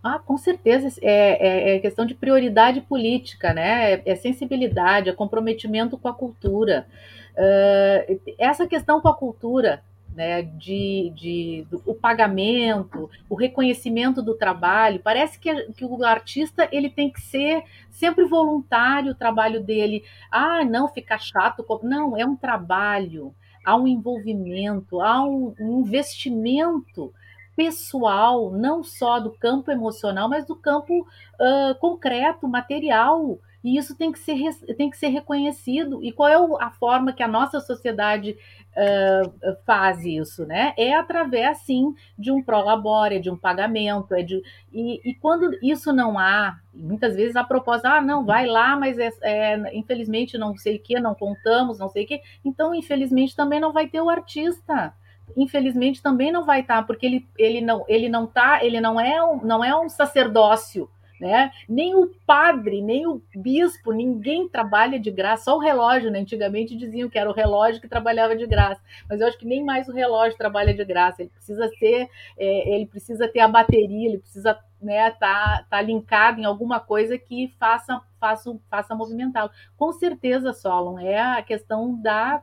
[0.03, 3.95] Ah, com certeza é, é, é questão de prioridade política, né?
[3.95, 6.87] É, é sensibilidade, é comprometimento com a cultura.
[7.35, 9.83] Uh, essa questão com a cultura,
[10.15, 16.69] né, de, de do, o pagamento, o reconhecimento do trabalho, parece que, que o artista
[16.73, 20.05] ele tem que ser sempre voluntário o trabalho dele.
[20.31, 21.65] Ah, não, fica chato.
[21.83, 23.35] Não, é um trabalho
[23.69, 27.13] há um envolvimento, há um, investimento
[27.55, 31.07] pessoal, não só do campo emocional, mas do campo
[31.39, 33.39] uh, concreto, material.
[33.63, 36.03] E isso tem que, ser, tem que ser reconhecido.
[36.03, 38.37] E qual é a forma que a nossa sociedade
[38.77, 40.47] uh, faz isso?
[40.47, 40.73] Né?
[40.77, 44.15] É através, sim, de um prolabore, de um pagamento.
[44.15, 44.41] É de,
[44.73, 48.97] e, e quando isso não há, muitas vezes a proposta, ah, não, vai lá, mas
[48.99, 52.21] é, é, infelizmente não sei o que, não contamos, não sei o que.
[52.45, 54.95] Então, infelizmente, também não vai ter o artista
[55.37, 59.23] infelizmente também não vai estar, porque ele, ele não ele não tá, ele não é
[59.23, 60.89] um, não é um sacerdócio,
[61.21, 61.51] né?
[61.69, 66.21] Nem o padre, nem o bispo, ninguém trabalha de graça, só o relógio, né?
[66.21, 69.65] Antigamente diziam que era o relógio que trabalhava de graça, mas eu acho que nem
[69.65, 71.23] mais o relógio trabalha de graça.
[71.23, 76.41] Ele precisa ser, é, ele precisa ter a bateria, ele precisa né, tá, tá linkado
[76.41, 79.51] em alguma coisa que faça, faça, faça movimentá-lo.
[79.77, 82.43] Com certeza, Solon, é a questão da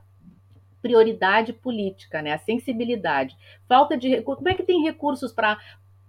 [0.82, 2.34] prioridade política, né?
[2.34, 3.36] A sensibilidade.
[3.68, 5.58] Falta de como é que tem recursos para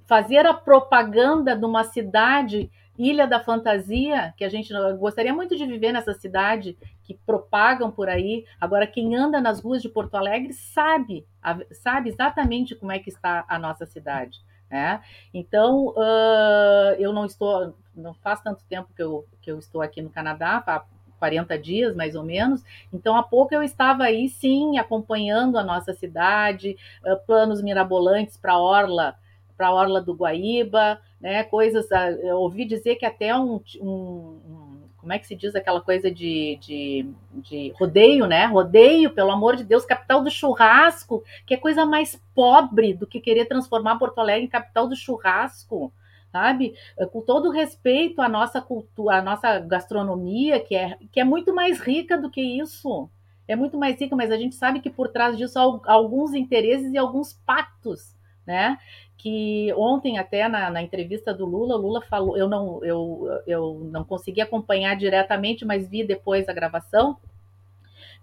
[0.07, 5.67] fazer a propaganda de uma cidade, Ilha da Fantasia, que a gente gostaria muito de
[5.67, 8.47] viver nessa cidade, que propagam por aí.
[8.59, 11.27] Agora, quem anda nas ruas de Porto Alegre sabe,
[11.73, 14.41] sabe exatamente como é que está a nossa cidade.
[14.71, 15.01] Né?
[15.35, 20.01] Então, uh, eu não estou, não faz tanto tempo que eu, que eu estou aqui
[20.01, 20.83] no Canadá, há
[21.19, 22.65] 40 dias mais ou menos.
[22.93, 28.55] Então, há pouco eu estava aí, sim, acompanhando a nossa cidade, uh, planos mirabolantes para
[28.55, 29.17] a Orla
[29.57, 31.45] para a orla do Guaíba, né?
[31.45, 31.91] Coisas.
[31.93, 36.59] Ah, ouvi dizer que até um, um, como é que se diz aquela coisa de,
[36.61, 38.47] de, de, rodeio, né?
[38.47, 43.21] Rodeio, pelo amor de Deus, capital do churrasco, que é coisa mais pobre do que
[43.21, 45.93] querer transformar Porto Alegre em capital do churrasco.
[46.33, 46.75] sabe?
[47.13, 51.79] Com todo respeito à nossa cultura, à nossa gastronomia, que é, que é muito mais
[51.79, 53.09] rica do que isso.
[53.47, 56.93] É muito mais rica, mas a gente sabe que por trás disso há alguns interesses
[56.93, 58.77] e alguns pactos, né?
[59.17, 64.05] Que ontem até na, na entrevista do Lula, Lula falou, eu não, eu, eu não
[64.05, 67.17] consegui acompanhar diretamente, mas vi depois a gravação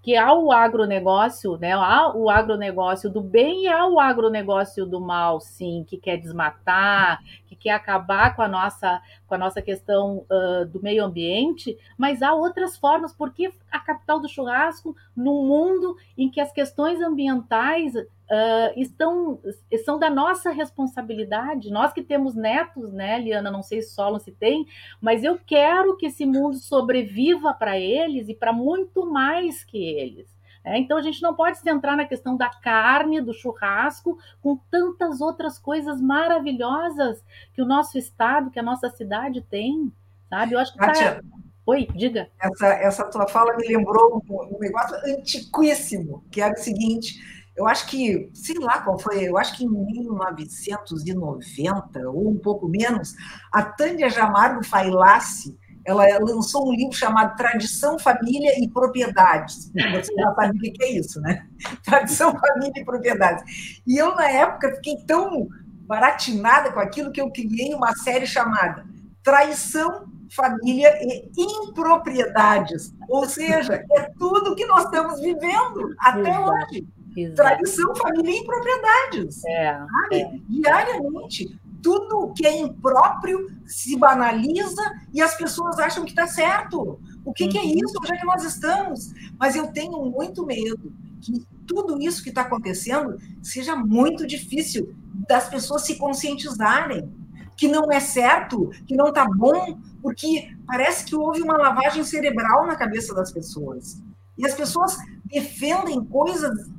[0.03, 1.71] que há o agronegócio, né?
[1.71, 7.55] Há agronegócio do bem e há o agronegócio do mal, sim, que quer desmatar, que
[7.55, 12.33] quer acabar com a nossa, com a nossa questão uh, do meio ambiente, mas há
[12.33, 17.93] outras formas, porque a capital do churrasco, num mundo em que as questões ambientais
[18.29, 19.39] uh, estão
[19.83, 21.71] são da nossa responsabilidade.
[21.71, 23.51] Nós que temos netos, né, Liana?
[23.51, 24.65] Não sei se Solon se tem,
[25.01, 30.33] mas eu quero que esse mundo sobreviva para eles e para muito mais que eles.
[30.65, 34.57] É, então a gente não pode se centrar na questão da carne, do churrasco, com
[34.71, 37.21] tantas outras coisas maravilhosas
[37.53, 39.91] que o nosso estado, que a nossa cidade tem,
[40.29, 40.53] sabe?
[40.53, 41.19] Eu acho que tá...
[41.65, 42.29] Oi, diga.
[42.41, 47.15] Essa, essa tua fala me lembrou um, um negócio antiquíssimo, que era o seguinte:
[47.55, 52.67] eu acho que, sei lá qual foi, eu acho que em 1990, ou um pouco
[52.67, 53.13] menos,
[53.51, 59.71] a Tânia Jamargo Failassi, ela lançou um livro chamado Tradição, Família e Propriedades.
[59.93, 61.45] Você já sabe o que é isso, né?
[61.83, 63.43] Tradição, Família e Propriedades.
[63.85, 65.49] E eu, na época, fiquei tão
[65.85, 68.85] baratinada com aquilo que eu criei uma série chamada
[69.21, 72.93] Traição, Família e Impropriedades.
[73.09, 76.87] Ou seja, é tudo que nós estamos vivendo até hoje.
[77.15, 77.35] Exato.
[77.35, 79.43] Tradição, família e propriedades.
[79.45, 80.31] É, é.
[80.49, 84.81] Diariamente, tudo que é impróprio se banaliza
[85.13, 86.99] e as pessoas acham que está certo.
[87.25, 87.49] O que, uhum.
[87.49, 87.75] que, é uhum.
[87.83, 87.93] isso?
[88.01, 89.13] Onde é que nós estamos?
[89.37, 94.93] Mas eu tenho muito medo que tudo isso que está acontecendo seja muito difícil
[95.27, 97.11] das pessoas se conscientizarem
[97.55, 102.65] que não é certo, que não está bom, porque parece que houve uma lavagem cerebral
[102.65, 104.01] na cabeça das pessoas.
[104.37, 106.69] E as pessoas defendem coisas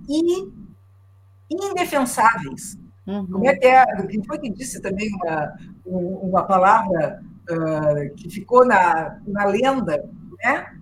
[1.50, 2.78] indefensáveis.
[3.06, 3.26] Uhum.
[3.26, 3.84] Como é que é?
[4.06, 5.54] Quem foi que disse também uma,
[5.86, 10.08] uma palavra uh, que ficou na, na lenda,
[10.42, 10.74] né?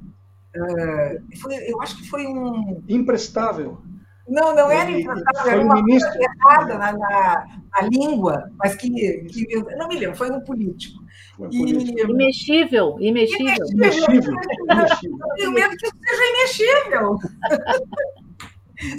[0.55, 2.83] Uh, foi, eu acho que foi um.
[2.89, 3.83] Imprestável.
[4.29, 6.13] Não, não era imprestável, era uma ministro.
[6.13, 9.47] coisa errada na, na, na, língua, mas que, que.
[9.77, 11.02] Não me lembro, foi um político.
[11.51, 13.01] Imexível, imexível.
[13.01, 13.67] Imexível.
[13.71, 14.37] imexível.
[14.71, 17.19] Eu tenho medo que seja imexível.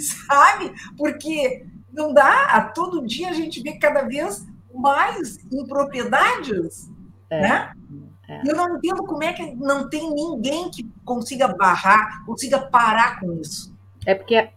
[0.00, 0.72] Sabe?
[0.96, 6.90] Porque não dá, a todo dia a gente vê cada vez mais impropriedades,
[7.30, 7.40] é.
[7.40, 7.72] né?
[8.28, 8.40] É.
[8.46, 13.32] Eu não entendo como é que não tem ninguém que consiga barrar, consiga parar com
[13.34, 13.74] isso.
[14.06, 14.48] É porque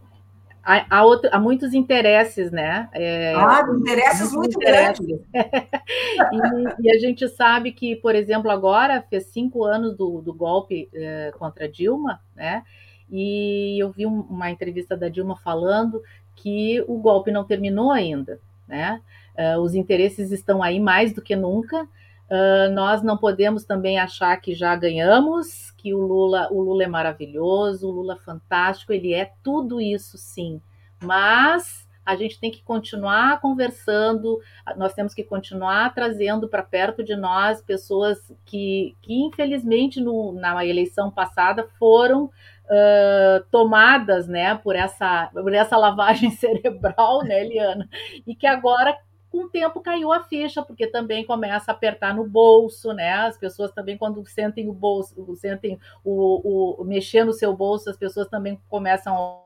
[0.67, 2.89] há, há, outro, há muitos interesses, né?
[2.91, 4.99] É, ah, interesses muito interesses.
[4.99, 5.25] grandes.
[6.81, 10.89] e, e, a gente sabe que, por exemplo, agora fez cinco anos do, do golpe
[10.93, 12.63] é, contra Dilma, né?
[13.09, 16.01] E eu vi um, uma entrevista da Dilma falando
[16.35, 19.01] que o golpe não terminou ainda, né?
[19.37, 21.83] Uh, os interesses estão aí mais do que nunca.
[21.83, 26.87] Uh, nós não podemos também achar que já ganhamos, que o Lula, o Lula é
[26.87, 30.61] maravilhoso, o Lula é fantástico, ele é tudo isso sim,
[31.01, 34.39] mas a gente tem que continuar conversando,
[34.77, 40.65] nós temos que continuar trazendo para perto de nós pessoas que, que infelizmente, no, na
[40.65, 47.89] eleição passada foram uh, tomadas né, por, essa, por essa lavagem cerebral, né, Eliana?
[48.25, 48.97] E que agora
[49.29, 53.11] com o tempo caiu a ficha, porque também começa a apertar no bolso, né?
[53.13, 57.97] As pessoas também, quando sentem o bolso, sentem o, o, mexer no seu bolso, as
[57.97, 59.43] pessoas também começam.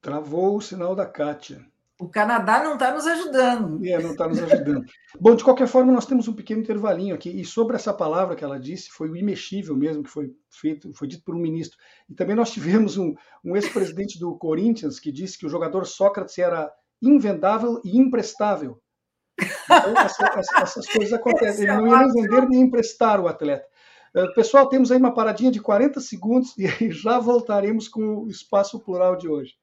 [0.00, 1.64] Travou o sinal da Kátia.
[1.98, 3.86] O Canadá não está nos ajudando.
[3.86, 4.84] É, não está nos ajudando.
[5.18, 7.30] Bom, de qualquer forma, nós temos um pequeno intervalinho aqui.
[7.30, 11.06] E sobre essa palavra que ela disse, foi o imexível mesmo, que foi feito, foi
[11.06, 11.78] dito por um ministro.
[12.08, 13.14] E também nós tivemos um,
[13.44, 16.70] um ex-presidente do Corinthians que disse que o jogador Sócrates era
[17.08, 18.78] invendável e imprestável.
[19.40, 21.64] Então, essa, essa, essas coisas acontecem.
[21.64, 23.66] Ele não ia nem vender nem emprestar o atleta.
[24.14, 28.28] Uh, pessoal, temos aí uma paradinha de 40 segundos e aí já voltaremos com o
[28.28, 29.54] espaço plural de hoje.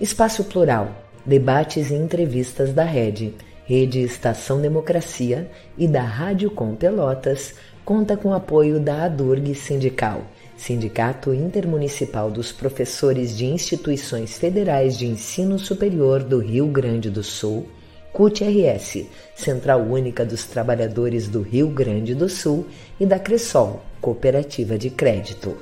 [0.00, 0.94] Espaço Plural,
[1.26, 3.34] debates e entrevistas da Rede,
[3.64, 10.22] Rede Estação Democracia e da Rádio Com Pelotas, conta com apoio da ADURG Sindical
[10.58, 17.68] Sindicato Intermunicipal dos Professores de Instituições Federais de Ensino Superior do Rio Grande do Sul,
[18.12, 19.06] CUT-RS,
[19.36, 22.66] Central Única dos Trabalhadores do Rio Grande do Sul
[22.98, 25.56] e da Cressol, Cooperativa de Crédito.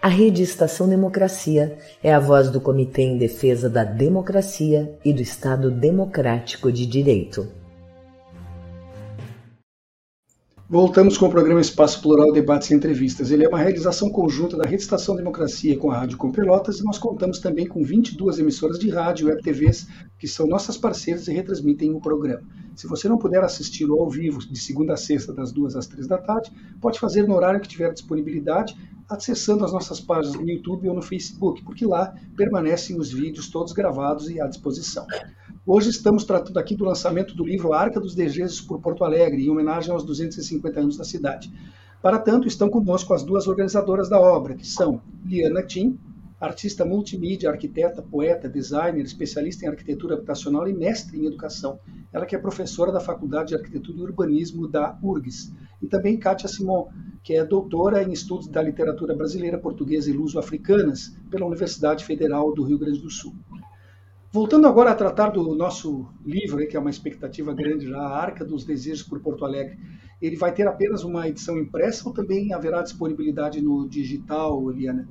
[0.00, 5.20] A Rede Estação Democracia é a voz do Comitê em Defesa da Democracia e do
[5.20, 7.63] Estado Democrático de Direito.
[10.66, 13.30] Voltamos com o programa Espaço Plural Debates e Entrevistas.
[13.30, 16.84] Ele é uma realização conjunta da Rede Estação Democracia com a Rádio Com Pelotas e
[16.84, 19.86] nós contamos também com 22 emissoras de rádio e web TVs
[20.18, 22.42] que são nossas parceiras e retransmitem o programa.
[22.74, 26.06] Se você não puder assisti-lo ao vivo de segunda a sexta, das duas às três
[26.06, 26.50] da tarde,
[26.80, 28.74] pode fazer no horário que tiver disponibilidade,
[29.06, 33.74] acessando as nossas páginas no YouTube ou no Facebook, porque lá permanecem os vídeos todos
[33.74, 35.06] gravados e à disposição.
[35.66, 39.48] Hoje estamos tratando aqui do lançamento do livro Arca dos Desejos por Porto Alegre, em
[39.48, 41.50] homenagem aos 250 anos da cidade.
[42.02, 45.98] Para tanto, estão conosco as duas organizadoras da obra, que são Liana Tim,
[46.38, 51.78] artista multimídia, arquiteta, poeta, designer, especialista em arquitetura habitacional e mestre em educação.
[52.12, 55.50] Ela que é professora da Faculdade de Arquitetura e Urbanismo da URGS.
[55.80, 56.88] E também Kátia Simon,
[57.22, 62.64] que é doutora em estudos da literatura brasileira, portuguesa e luso-africanas pela Universidade Federal do
[62.64, 63.32] Rio Grande do Sul.
[64.34, 68.44] Voltando agora a tratar do nosso livro, que é uma expectativa grande já, A Arca
[68.44, 69.78] dos Desejos por Porto Alegre,
[70.20, 75.06] ele vai ter apenas uma edição impressa ou também haverá disponibilidade no digital, Eliana?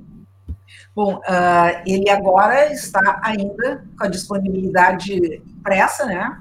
[0.94, 6.38] Bom, uh, ele agora está ainda com a disponibilidade impressa, né?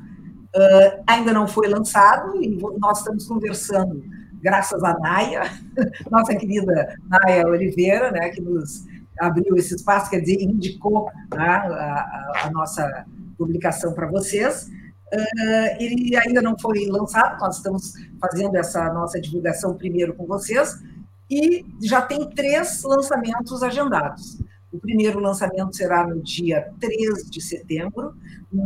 [0.54, 2.50] Uh, ainda não foi lançado e
[2.82, 4.04] nós estamos conversando,
[4.42, 5.44] graças a Naya,
[6.12, 8.84] nossa querida Naya Oliveira, né, que nos
[9.20, 13.06] abriu esse espaço, quer dizer, indicou né, a, a, nossa
[13.38, 14.68] publicação para vocês.
[15.14, 20.82] Uh, ele ainda não foi lançado, nós estamos fazendo essa nossa divulgação primeiro com vocês,
[21.30, 24.40] e já tem três lançamentos agendados.
[24.72, 28.16] O primeiro lançamento será no dia 3 de setembro,
[28.52, 28.64] no,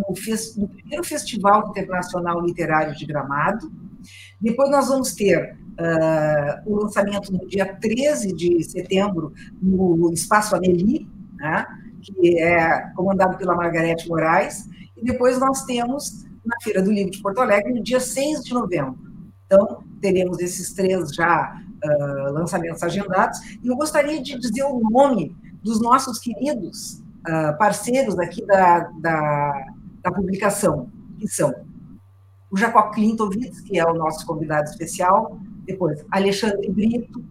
[0.57, 3.69] no primeiro Festival Internacional Literário de Gramado.
[4.39, 11.07] Depois nós vamos ter uh, o lançamento no dia 13 de setembro no Espaço Ameli,
[11.35, 11.65] né,
[12.01, 14.67] que é comandado pela Margarete Moraes.
[14.95, 18.53] E depois nós temos na Feira do Livro de Porto Alegre, no dia 6 de
[18.53, 18.97] novembro.
[19.45, 23.39] Então, teremos esses três já uh, lançamentos agendados.
[23.63, 29.65] E eu gostaria de dizer o nome dos nossos queridos uh, parceiros aqui da, da,
[30.03, 31.53] da, publicação, que são
[32.51, 35.37] o Jacó Klintovitz, que é o nosso convidado especial,
[35.67, 37.23] depois Alexandre Brito,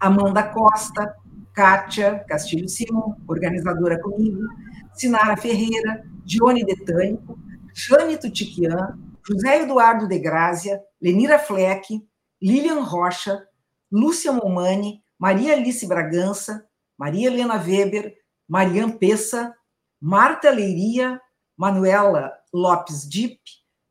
[0.00, 1.14] Amanda Costa,
[1.54, 4.48] Kátia Castilho Simon, organizadora comigo,
[4.94, 7.38] Sinara Ferreira, Dione Detânico,
[7.74, 12.02] Jane Tutiquian, José Eduardo de Grazia, Lenira Fleck,
[12.40, 13.44] Lilian Rocha,
[13.92, 16.64] Lúcia Momani, Maria Alice Bragança,
[16.98, 18.14] Maria Helena Weber,
[18.48, 19.54] Marian Pessa,
[20.00, 21.20] Marta Leiria,
[21.56, 23.38] Manuela Lopes Dip,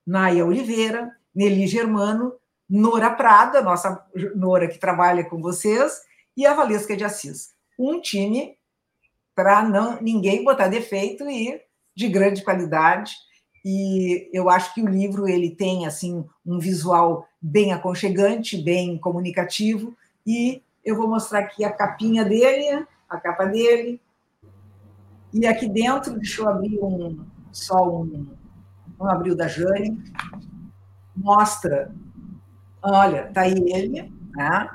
[0.06, 2.34] Naya Oliveira, Nelly Germano,
[2.70, 4.06] Nora Prada, nossa
[4.36, 6.02] Nora que trabalha com vocês,
[6.38, 7.54] e a Valesca de Assis.
[7.78, 8.58] Um time
[9.34, 11.62] para não ninguém botar defeito e
[11.96, 13.16] de grande qualidade.
[13.64, 19.96] E eu acho que o livro ele tem assim um visual bem aconchegante, bem comunicativo,
[20.26, 24.00] e eu vou mostrar aqui a capinha dele, a capa dele.
[25.34, 28.28] E aqui dentro, deixa eu abrir um, só um,
[29.00, 30.02] um abril da Jane,
[31.16, 31.94] mostra,
[32.82, 34.70] olha, tá aí ele, né?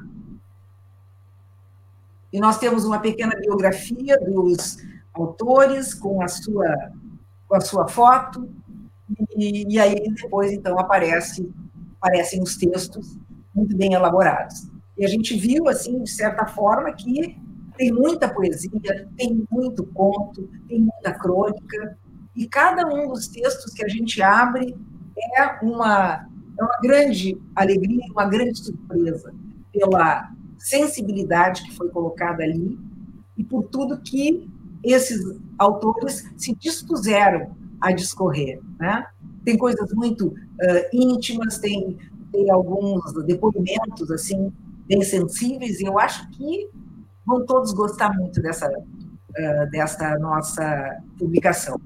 [2.32, 4.78] E nós temos uma pequena biografia dos
[5.12, 6.92] autores com a sua
[7.46, 8.48] com a sua foto
[9.36, 11.48] e, e aí depois então aparece
[12.00, 13.16] aparecem os textos
[13.54, 14.68] muito bem elaborados.
[14.96, 17.38] E a gente viu, assim, de certa forma, que
[17.76, 21.96] tem muita poesia, tem muito conto, tem muita crônica,
[22.36, 24.76] e cada um dos textos que a gente abre
[25.36, 26.28] é uma,
[26.58, 29.32] é uma grande alegria, uma grande surpresa
[29.72, 32.78] pela sensibilidade que foi colocada ali
[33.36, 34.48] e por tudo que
[34.82, 35.20] esses
[35.58, 38.60] autores se dispuseram a discorrer.
[38.78, 39.06] Né?
[39.44, 40.34] Tem coisas muito uh,
[40.92, 41.98] íntimas, tem,
[42.32, 44.52] tem alguns depoimentos assim
[44.86, 46.68] bem sensíveis, e eu acho que
[47.26, 51.80] vão todos gostar muito dessa, uh, dessa nossa publicação.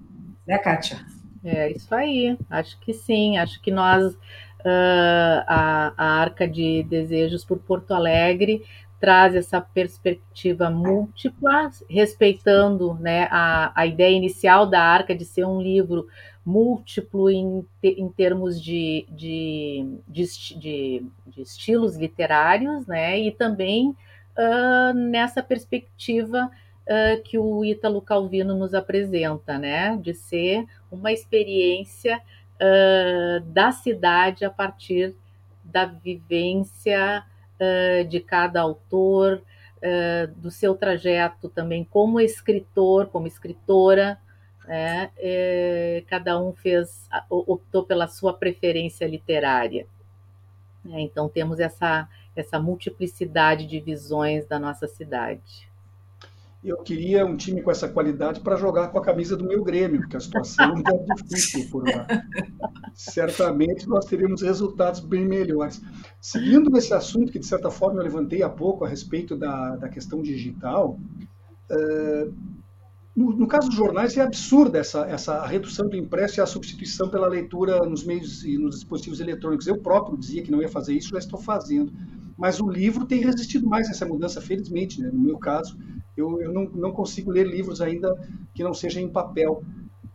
[0.46, 0.98] Né, Kátia?
[1.44, 4.16] É isso aí, acho que sim, acho que nós,
[4.60, 8.62] uh, a, a Arca de Desejos por Porto Alegre,
[9.00, 15.60] traz essa perspectiva múltipla, respeitando né, a, a ideia inicial da Arca de ser um
[15.60, 16.08] livro
[16.44, 20.24] múltiplo em, em termos de, de, de,
[21.26, 23.20] de, estilos literários, né?
[23.20, 26.50] E também uh, nessa perspectiva
[26.86, 29.98] uh, que o Ítalo Calvino nos apresenta, né?
[30.00, 32.18] De ser uma experiência
[32.60, 35.14] uh, da cidade a partir
[35.64, 37.24] da vivência
[38.08, 39.42] de cada autor,
[39.78, 44.16] uh, do seu trajeto também como escritor, como escritora,
[44.64, 45.10] né?
[45.16, 49.86] é, cada um fez optou pela sua preferência literária.
[50.88, 55.67] É, então temos essa essa multiplicidade de visões da nossa cidade
[56.62, 60.00] eu queria um time com essa qualidade para jogar com a camisa do meu Grêmio,
[60.00, 62.06] porque a situação é difícil por lá.
[62.94, 65.80] Certamente nós teríamos resultados bem melhores.
[66.20, 69.88] Seguindo esse assunto que, de certa forma, eu levantei há pouco a respeito da, da
[69.88, 70.98] questão digital,
[71.70, 72.34] uh,
[73.14, 77.08] no, no, caso dos jornais, é absurda essa, essa redução do impresso e a substituição
[77.08, 79.66] pela leitura nos meios e nos dispositivos eletrônicos.
[79.66, 81.92] Eu próprio dizia que não ia fazer isso, já estou fazendo.
[82.36, 85.02] Mas o livro tem resistido mais a essa mudança, felizmente.
[85.02, 85.10] Né?
[85.12, 85.76] No meu caso,
[86.20, 88.16] eu, eu não, não, consigo ler livros ainda
[88.54, 89.62] que não sejam em papel,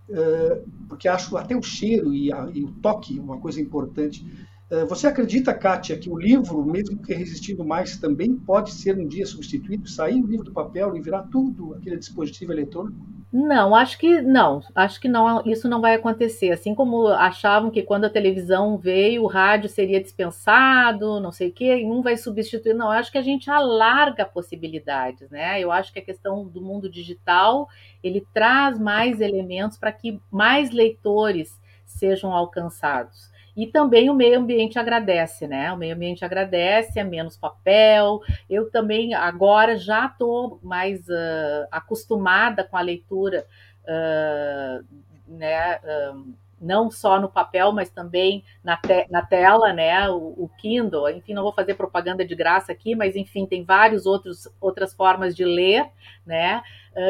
[0.09, 4.25] uh, porque acho até o cheiro e, a, e o toque uma coisa importante.
[4.71, 9.07] Uh, você acredita, Kátia, que o livro, mesmo que resistindo mais, também pode ser um
[9.07, 13.05] dia substituído, sair o livro do papel e virar tudo aquele dispositivo eletrônico?
[13.35, 14.61] Não, acho que não.
[14.75, 16.51] Acho que não, isso não vai acontecer.
[16.51, 21.51] Assim como achavam que quando a televisão veio, o rádio seria dispensado, não sei o
[21.51, 22.75] quê, um vai substituir.
[22.75, 25.59] Não, acho que a gente alarga possibilidades, né?
[25.59, 27.67] Eu acho que a questão do mundo digital
[28.03, 33.32] ele traz mais elementos para que mais leitores sejam alcançados.
[33.55, 35.71] E também o meio ambiente agradece, né?
[35.71, 38.19] O meio ambiente agradece, é menos papel.
[38.49, 43.45] Eu também agora já estou mais uh, acostumada com a leitura,
[43.83, 44.83] uh,
[45.27, 45.77] né?
[45.77, 50.09] Uh, não só no papel, mas também na, te na tela, né?
[50.09, 53.65] O, o, Kindle, enfim, não vou fazer propaganda de graça aqui, mas enfim, tem
[54.05, 55.85] outros outras formas de ler,
[56.25, 56.61] né?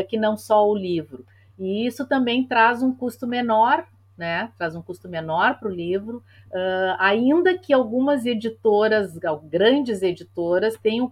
[0.10, 1.26] que não só o livro.
[1.60, 3.86] E isso também traz um custo menor
[4.24, 4.54] né?
[4.58, 9.20] Traz um custo menor para o livro, uh, ainda que algumas editoras,
[9.50, 11.12] grandes editoras, tenham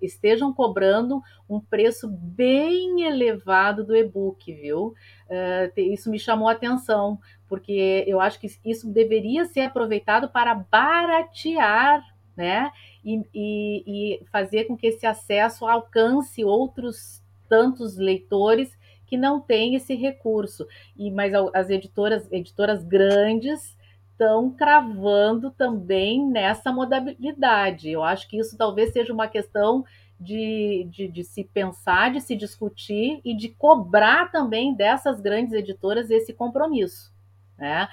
[0.00, 4.94] estejam cobrando um preço bem elevado do e-book, viu?
[5.28, 10.54] Uh, isso me chamou a atenção, porque eu acho que isso deveria ser aproveitado para
[10.54, 12.02] baratear,
[12.34, 12.72] né?
[13.04, 18.74] E, e, e fazer com que esse acesso alcance outros tantos leitores
[19.06, 20.66] que não tem esse recurso.
[20.96, 23.76] E mas as editoras, editoras grandes
[24.12, 27.90] estão cravando também nessa modalidade.
[27.90, 29.84] Eu acho que isso talvez seja uma questão
[30.18, 36.10] de, de, de, se pensar, de se discutir e de cobrar também dessas grandes editoras
[36.10, 37.14] esse compromisso.
[37.58, 37.88] Né?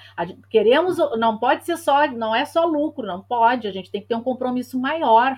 [0.50, 4.08] Queremos, não pode ser só, não é só lucro, não pode, a gente tem que
[4.08, 5.36] ter um compromisso maior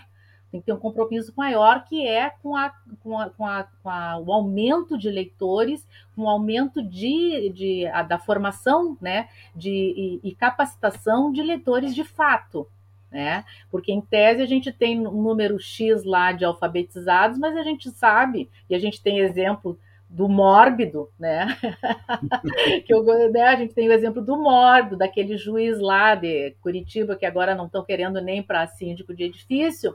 [0.50, 2.72] tem que ter um compromisso maior que é com, a,
[3.02, 7.84] com, a, com, a, com a, o aumento de leitores, com o aumento de, de,
[8.08, 12.68] da formação né, de, e, e, capacitação de leitores de fato.
[13.10, 13.44] Né?
[13.70, 17.90] Porque em tese a gente tem um número X lá de alfabetizados, mas a gente
[17.90, 19.78] sabe, e a gente tem exemplo
[20.08, 21.46] do mórbido, né?
[22.86, 23.42] que eu, né?
[23.42, 27.66] A gente tem o exemplo do mórbido, daquele juiz lá de Curitiba, que agora não
[27.66, 29.94] estão querendo nem para síndico de edifício,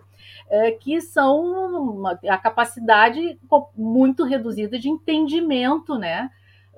[0.49, 3.39] é, que são uma, a capacidade
[3.75, 6.29] muito reduzida de entendimento, né?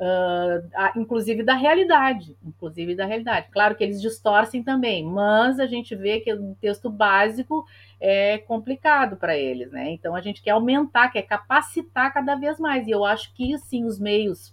[0.04, 3.48] Uh, inclusive da realidade, inclusive da realidade.
[3.50, 7.66] Claro que eles distorcem também, mas a gente vê que o texto básico
[8.02, 9.92] é complicado para eles, né?
[9.92, 12.86] Então a gente quer aumentar, quer capacitar cada vez mais.
[12.86, 14.50] E eu acho que sim, os meios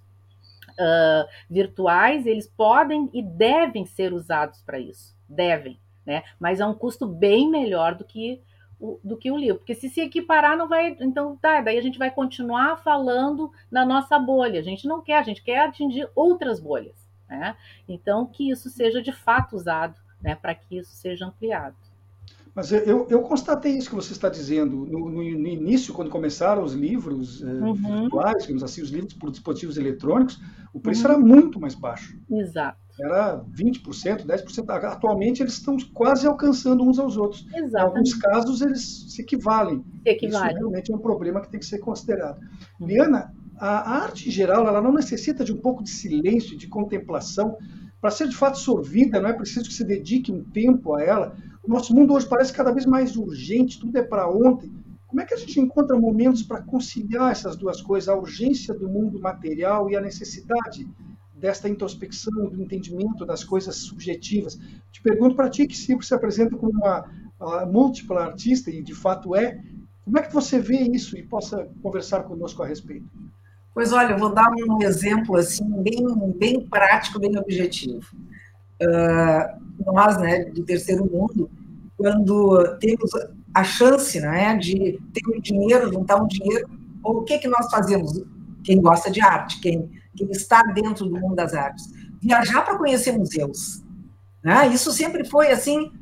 [0.70, 6.22] uh, virtuais eles podem e devem ser usados para isso, devem, né?
[6.38, 8.40] Mas a um custo bem melhor do que
[9.04, 11.98] do que o livro, porque se se equiparar não vai, então tá, daí a gente
[11.98, 14.58] vai continuar falando na nossa bolha.
[14.58, 16.96] A gente não quer, a gente quer atingir outras bolhas,
[17.28, 17.56] né?
[17.88, 21.76] Então que isso seja de fato usado, né, para que isso seja ampliado.
[22.54, 24.84] Mas eu, eu constatei isso que você está dizendo.
[24.84, 27.74] No, no, no início, quando começaram os livros eh, uhum.
[27.74, 30.40] virtuais, digamos assim, os livros por dispositivos eletrônicos,
[30.72, 31.12] o preço uhum.
[31.12, 32.18] era muito mais baixo.
[32.28, 32.79] Exato.
[32.98, 34.70] Era 20%, 10%.
[34.84, 37.46] Atualmente, eles estão quase alcançando uns aos outros.
[37.46, 37.74] Exatamente.
[37.74, 39.84] Em alguns casos, eles se equivalem.
[40.02, 40.48] Se equivalem.
[40.48, 42.38] Isso realmente é um problema que tem que ser considerado.
[42.80, 42.86] Uhum.
[42.86, 47.56] Liana, a, arte em geral, ela não necessita de um pouco de silêncio, de contemplação,
[48.00, 51.36] para ser de fato sorvida, não é preciso que se dedique um tempo a ela.
[51.62, 54.72] O nosso mundo hoje parece cada vez mais urgente, tudo é para ontem.
[55.06, 58.88] Como é que a gente encontra momentos para conciliar essas duas coisas, a urgência do
[58.88, 60.88] mundo material e a necessidade
[61.40, 64.58] desta introspecção, do entendimento das coisas subjetivas?
[64.92, 67.10] Te pergunto para ti, que sempre se apresenta como uma,
[67.40, 69.58] uma múltipla artista, e de fato é,
[70.04, 73.08] como é que você vê isso e possa conversar conosco a respeito?
[73.72, 76.04] Pois olha, eu vou dar um exemplo assim bem,
[76.36, 78.04] bem prático, bem objetivo.
[78.82, 81.48] Uh, nós, né, do terceiro mundo,
[81.96, 83.10] quando temos
[83.54, 86.68] a chance né, de ter um dinheiro, juntar um dinheiro,
[87.02, 88.22] ou o que, que nós fazemos?
[88.64, 91.84] Quem gosta de arte, quem, quem está dentro do mundo das artes.
[92.20, 93.82] Viajar para conhecer museus.
[94.42, 94.68] Né?
[94.68, 95.92] Isso sempre foi, assim,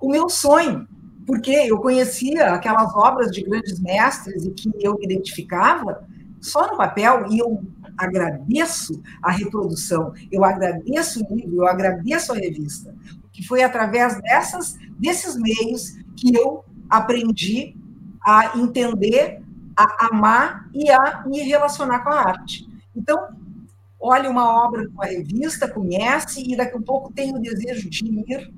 [0.00, 0.86] o meu sonho,
[1.26, 6.06] porque eu conhecia aquelas obras de grandes mestres e que eu identificava
[6.44, 7.62] só no papel, e eu
[7.96, 12.94] agradeço a reprodução, eu agradeço o livro, eu agradeço a revista,
[13.32, 17.74] que foi através dessas, desses meios que eu aprendi
[18.22, 19.42] a entender,
[19.74, 22.68] a amar e a me relacionar com a arte.
[22.94, 23.28] Então,
[24.00, 28.52] olha uma obra uma revista, conhece, e daqui a pouco tem o desejo de ir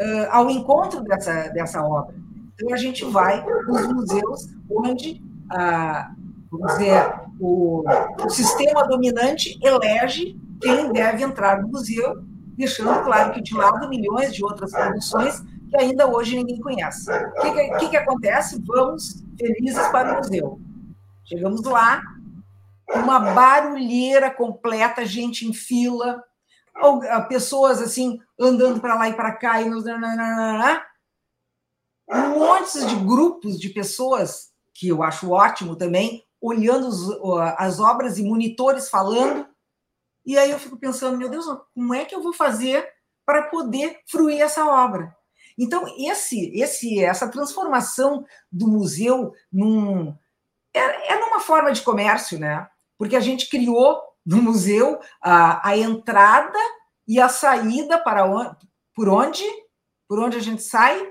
[0.00, 2.14] uh, ao encontro dessa, dessa obra.
[2.54, 5.22] Então, a gente vai nos museus onde,
[5.52, 6.14] uh,
[6.50, 7.84] vamos dizer, o,
[8.24, 12.22] o sistema dominante elege quem deve entrar no museu,
[12.56, 17.10] deixando claro que de lado milhões de outras produções que ainda hoje ninguém conhece.
[17.10, 18.60] O que, que, que, acontece?
[18.66, 20.60] Vamos felizes para o museu.
[21.24, 22.02] Chegamos lá,
[22.94, 26.22] uma barulheira completa, gente em fila,
[27.28, 29.68] pessoas assim andando para lá e para cá, e
[32.10, 36.88] um monte de grupos de pessoas que eu acho ótimo também, olhando
[37.56, 39.46] as obras e monitores falando.
[40.24, 42.88] E aí eu fico pensando, meu Deus, como é que eu vou fazer
[43.26, 45.14] para poder fruir essa obra?
[45.58, 50.16] Então, esse, esse, essa transformação do museu num,
[50.72, 52.68] é, é numa forma de comércio, né?
[52.98, 56.58] Porque a gente criou no museu a, a entrada
[57.06, 58.56] e a saída para onde,
[58.94, 59.44] por onde?
[60.06, 61.10] Por onde a gente sai?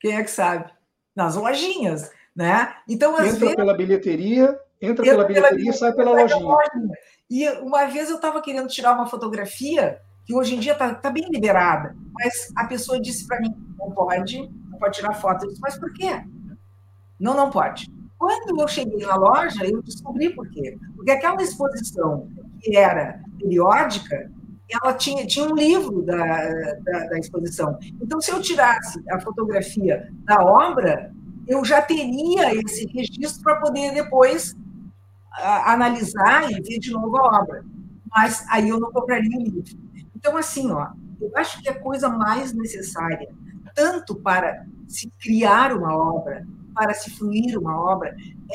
[0.00, 0.70] Quem é que sabe?
[1.16, 2.74] Nas lojinhas, né?
[2.86, 6.44] Então, entra vezes, pela bilheteria, entra, pela bilheteria e sai pela lojinha.
[6.44, 6.94] lojinha.
[7.30, 11.10] E uma vez eu estava querendo tirar uma fotografia que hoje em dia está tá
[11.10, 15.44] bem liberada, mas a pessoa disse para mim, não pode, não pode tirar foto.
[15.44, 16.22] Eu disse, mas por quê?
[17.18, 17.90] Não, não pode.
[18.24, 20.78] Quando eu cheguei na loja, eu descobri por quê.
[20.96, 22.26] Porque aquela exposição
[22.62, 24.30] que era periódica,
[24.70, 27.78] ela tinha, tinha um livro da, da, da exposição.
[28.00, 31.12] Então, se eu tirasse a fotografia da obra,
[31.46, 34.56] eu já teria esse registro para poder depois
[35.66, 37.62] analisar e ver de novo a obra.
[38.08, 39.78] Mas aí eu não compraria o livro.
[40.16, 43.28] Então, assim, ó, eu acho que a coisa mais necessária,
[43.74, 48.14] tanto para se criar uma obra, para se fluir uma obra,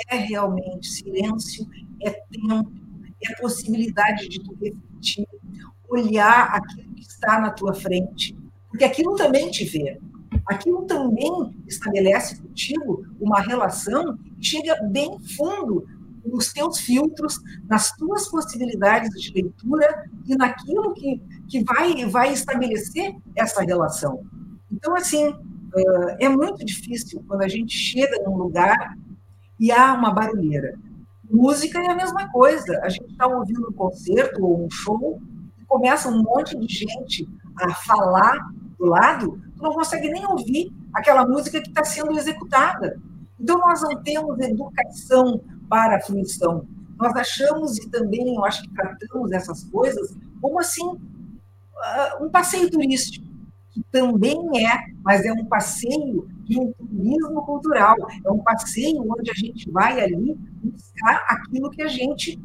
[0.10, 1.68] é realmente silêncio,
[2.02, 2.72] é tempo,
[3.24, 5.28] é a possibilidade de tu refletir,
[5.90, 8.38] olhar aquilo que está na tua frente,
[8.70, 10.00] porque aquilo também te vê.
[10.46, 15.86] Aquilo também estabelece contigo uma relação que chega bem fundo
[16.26, 23.16] nos teus filtros, nas tuas possibilidades de leitura e naquilo que, que vai, vai estabelecer
[23.36, 24.24] essa relação.
[24.72, 25.36] Então, assim,
[26.20, 28.96] é muito difícil quando a gente chega num lugar
[29.60, 30.78] e há uma barulheira.
[31.30, 32.80] Música é a mesma coisa.
[32.82, 35.22] A gente está ouvindo um concerto ou um show
[35.60, 41.28] e começa um monte de gente a falar do lado, não consegue nem ouvir aquela
[41.28, 42.98] música que está sendo executada.
[43.40, 46.66] Então, nós não temos educação para a fruição.
[46.98, 50.98] Nós achamos, e também eu acho que tratamos essas coisas, como assim,
[51.78, 53.26] ah, um passeio turístico,
[53.80, 59.32] que também é, mas é um passeio de um turismo cultural, é um passeio onde
[59.32, 62.40] a gente vai ali buscar aquilo que a gente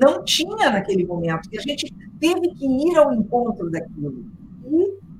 [0.00, 4.24] não tinha naquele momento, que a gente teve que ir ao encontro daquilo.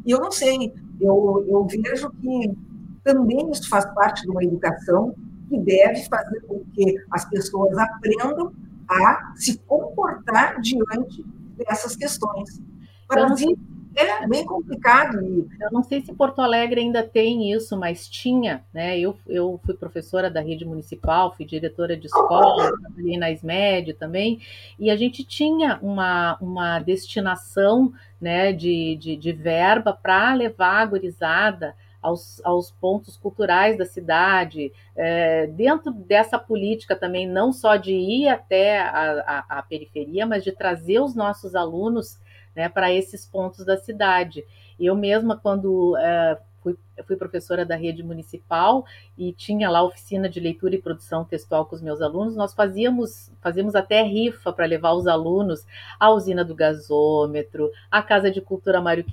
[0.04, 2.52] E eu não sei, eu, eu vejo que
[3.02, 5.14] também isso faz parte de uma educação
[5.48, 8.52] que deve fazer com que as pessoas aprendam
[8.88, 11.24] a se comportar diante
[11.56, 12.60] dessas questões.
[13.06, 13.56] Para mim,
[14.06, 15.18] é bem complicado.
[15.60, 18.98] Eu não sei se Porto Alegre ainda tem isso, mas tinha, né?
[18.98, 24.40] Eu, eu fui professora da rede municipal, fui diretora de escola, trabalhei na SMED também,
[24.78, 30.86] e a gente tinha uma, uma destinação né, de, de, de verba para levar a
[30.86, 37.92] gurizada aos, aos pontos culturais da cidade, é, dentro dessa política também, não só de
[37.92, 42.18] ir até a, a, a periferia, mas de trazer os nossos alunos
[42.54, 44.44] né, para esses pontos da cidade.
[44.78, 46.76] Eu mesma, quando é, fui,
[47.06, 48.84] fui, professora da rede municipal
[49.16, 53.30] e tinha lá oficina de leitura e produção textual com os meus alunos, nós fazíamos,
[53.40, 55.64] fazíamos até rifa para levar os alunos
[55.98, 59.04] à usina do gasômetro, à Casa de Cultura Mário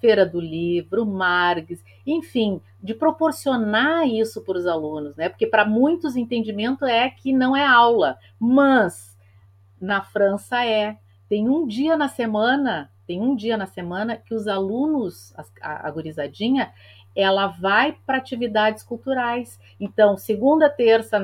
[0.00, 5.28] Feira do Livro, Margues, enfim, de proporcionar isso para os alunos, né?
[5.28, 9.16] Porque para muitos entendimento é que não é aula, mas
[9.80, 10.98] na França é.
[11.34, 15.90] Tem um dia na semana tem um dia na semana que os alunos, a, a
[15.90, 16.72] gurizadinha,
[17.14, 19.60] ela vai para atividades culturais.
[19.78, 21.18] Então, segunda, terça,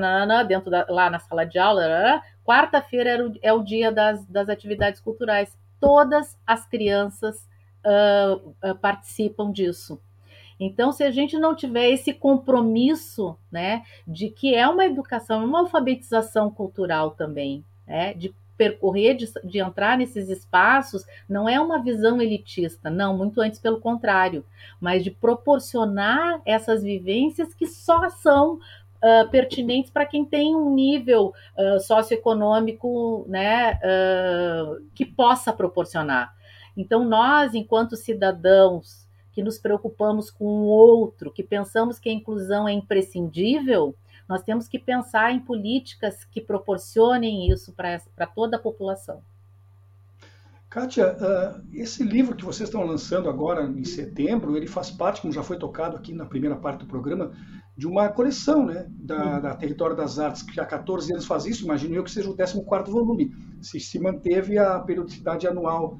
[0.47, 5.57] dentro da, lá na sala de aula, quarta-feira é o dia das, das atividades culturais.
[5.79, 7.47] Todas as crianças
[7.85, 9.99] uh, uh, participam disso.
[10.59, 15.61] Então, se a gente não tiver esse compromisso, né, de que é uma educação, uma
[15.61, 18.31] alfabetização cultural também, né, de
[18.61, 23.79] percorrer, de, de, entrar nesses espaços, não é uma visão elitista, não, muito antes pelo
[23.79, 24.45] contrário,
[24.79, 31.33] mas de proporcionar essas vivências que só são uh, pertinentes para quem tem um nível
[31.57, 36.31] uh, socioeconômico né, uh, que possa proporcionar.
[36.77, 42.67] Então, nós, enquanto cidadãos que nos preocupamos com o outro, que pensamos que a inclusão
[42.67, 43.95] é imprescindível,
[44.31, 49.21] nós temos que pensar em políticas que proporcionem isso para toda a população.
[50.69, 55.33] Kátia, uh, esse livro que vocês estão lançando agora em setembro, ele faz parte, como
[55.33, 57.33] já foi tocado aqui na primeira parte do programa,
[57.75, 61.65] de uma coleção né, da, da Território das Artes, que há 14 anos faz isso,
[61.65, 65.99] imagino eu que seja o 14º volume, se, se manteve a periodicidade anual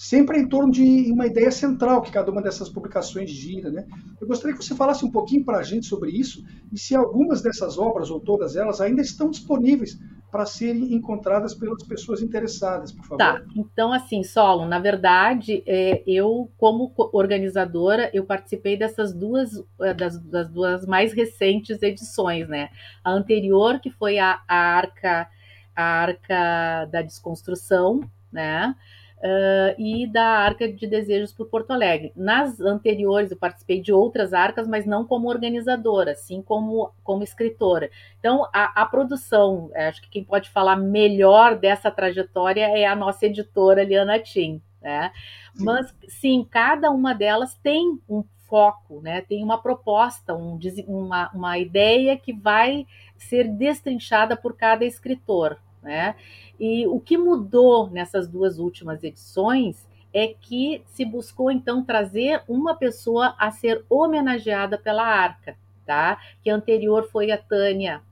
[0.00, 3.70] sempre em torno de uma ideia central que cada uma dessas publicações gira.
[3.70, 3.86] Né?
[4.18, 6.42] Eu gostaria que você falasse um pouquinho para a gente sobre isso
[6.72, 9.98] e se algumas dessas obras, ou todas elas, ainda estão disponíveis
[10.30, 13.18] para serem encontradas pelas pessoas interessadas, por favor.
[13.18, 19.92] Tá, então assim, Solo, na verdade, é, eu, como organizadora, eu participei dessas duas, é,
[19.92, 22.70] das, das, duas mais recentes edições, né?
[23.04, 25.28] A anterior, que foi a, a Arca,
[25.76, 28.00] a Arca da Desconstrução,
[28.32, 28.74] né?
[29.22, 32.10] Uh, e da Arca de Desejos por Porto Alegre.
[32.16, 37.90] Nas anteriores, eu participei de outras arcas, mas não como organizadora, sim como, como escritora.
[38.18, 43.26] Então, a, a produção, acho que quem pode falar melhor dessa trajetória é a nossa
[43.26, 44.62] editora, Liana Tim.
[44.80, 45.12] Né?
[45.54, 45.64] Sim.
[45.64, 49.20] Mas, sim, cada uma delas tem um foco, né?
[49.20, 50.58] tem uma proposta, um,
[50.88, 55.58] uma, uma ideia que vai ser destrinchada por cada escritor.
[55.82, 56.14] Né?
[56.58, 62.74] E o que mudou nessas duas últimas edições é que se buscou então trazer uma
[62.74, 65.56] pessoa a ser homenageada pela Arca,
[65.86, 66.18] tá?
[66.42, 68.02] Que anterior foi a Tânia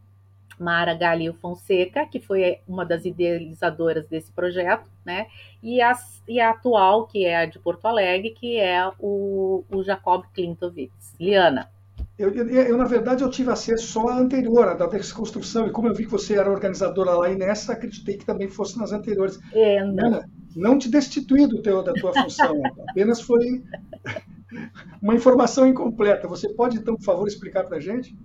[0.59, 5.27] Mara Galil Fonseca, que foi uma das idealizadoras desse projeto, né?
[5.63, 5.93] E a,
[6.27, 11.15] e a atual, que é a de Porto Alegre, que é o, o Jacob Klintovitz.
[11.19, 11.71] Liana.
[12.19, 15.71] Eu, eu, eu, na verdade, eu tive acesso só à anterior, à da desconstrução, e
[15.71, 18.91] como eu vi que você era organizadora lá e nessa, acreditei que também fosse nas
[18.91, 19.39] anteriores.
[19.53, 20.07] É, não.
[20.07, 22.61] Ana, não te destituí do teu, da tua função,
[22.91, 23.63] apenas foi
[25.01, 26.27] uma informação incompleta.
[26.27, 28.17] Você pode, então, por favor, explicar para a gente?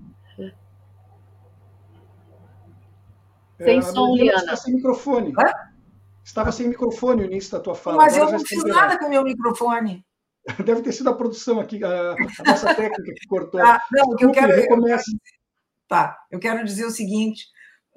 [3.64, 4.39] Sem é, som, Liana.
[4.39, 5.34] Está sem microfone.
[5.38, 5.52] Hã?
[6.24, 7.98] Estava sem microfone no início da tua fala.
[7.98, 10.04] Mas Agora eu não fiz nada com o meu microfone.
[10.66, 13.62] Deve ter sido a produção aqui, a, a nossa técnica que cortou.
[13.62, 15.02] Ah, não, o que eu quero, eu quero,
[15.88, 17.46] tá, eu quero dizer o seguinte: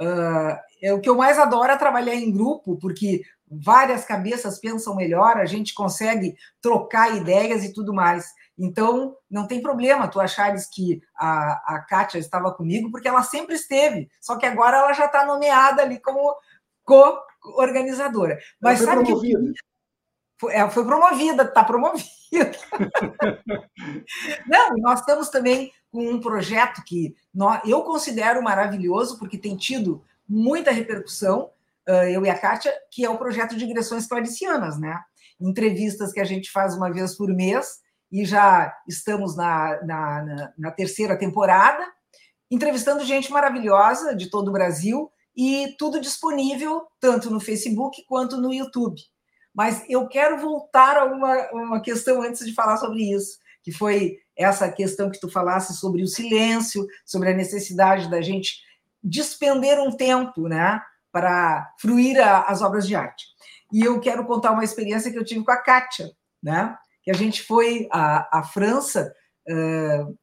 [0.01, 4.97] uh, é, o que eu mais adoro é trabalhar em grupo, porque várias cabeças pensam
[4.97, 8.27] melhor, a gente consegue trocar ideias e tudo mais.
[8.59, 13.55] Então, não tem problema tu achares que a, a Kátia estava comigo, porque ela sempre
[13.55, 16.35] esteve, só que agora ela já está nomeada ali como
[16.85, 18.39] co-organizadora.
[18.61, 19.39] Mas sabe promovida.
[19.39, 19.53] que
[20.39, 22.11] foi, é, foi promovida, está promovida.
[24.47, 30.05] Não, nós estamos também com um projeto que nós, eu considero maravilhoso, porque tem tido
[30.29, 31.51] muita repercussão,
[32.11, 35.01] eu e a Kátia, que é o projeto de digressões claricianas, né?
[35.41, 37.81] Entrevistas que a gente faz uma vez por mês,
[38.11, 41.87] e já estamos na, na, na, na terceira temporada,
[42.51, 48.53] entrevistando gente maravilhosa de todo o Brasil, e tudo disponível tanto no Facebook quanto no
[48.53, 49.01] YouTube.
[49.57, 54.19] Mas eu quero voltar a uma, uma questão antes de falar sobre isso, que foi
[54.37, 58.61] essa questão que tu falasse sobre o silêncio, sobre a necessidade da gente
[59.03, 63.25] despender um tempo, né, para fruir a, as obras de arte.
[63.73, 66.11] E eu quero contar uma experiência que eu tive com a Kátia,
[66.43, 69.15] né, que a gente foi à, à França
[69.49, 70.19] uh,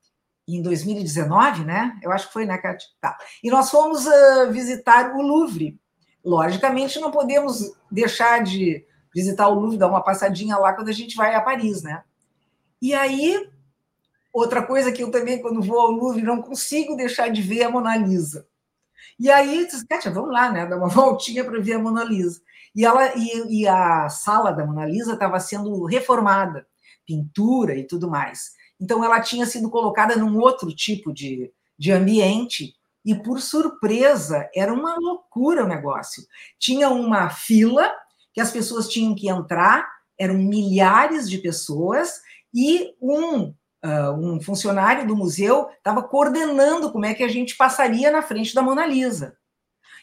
[0.47, 1.97] em 2019, né?
[2.03, 2.87] Eu acho que foi, né, Kátia?
[2.99, 3.17] Tá.
[3.41, 5.79] E nós fomos uh, visitar o Louvre.
[6.23, 11.15] Logicamente, não podemos deixar de visitar o Louvre, dar uma passadinha lá quando a gente
[11.15, 12.03] vai a Paris, né?
[12.81, 13.49] E aí,
[14.31, 17.69] outra coisa que eu também, quando vou ao Louvre, não consigo deixar de ver a
[17.69, 18.47] Mona Lisa.
[19.19, 20.65] E aí, Kátia, vamos lá, né?
[20.65, 22.41] Dar uma voltinha para ver a Mona Lisa.
[22.75, 26.65] E, ela, e, e a sala da Mona Lisa estava sendo reformada,
[27.05, 28.51] pintura e tudo mais.
[28.79, 34.73] Então, ela tinha sido colocada num outro tipo de, de ambiente, e por surpresa, era
[34.73, 36.23] uma loucura o negócio.
[36.57, 37.91] Tinha uma fila
[38.33, 42.21] que as pessoas tinham que entrar eram milhares de pessoas
[42.53, 43.53] e um,
[43.83, 48.53] uh, um funcionário do museu estava coordenando como é que a gente passaria na frente
[48.53, 49.35] da Mona Lisa.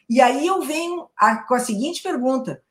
[0.08, 2.62] E aí eu venho a, com a seguinte pergunta: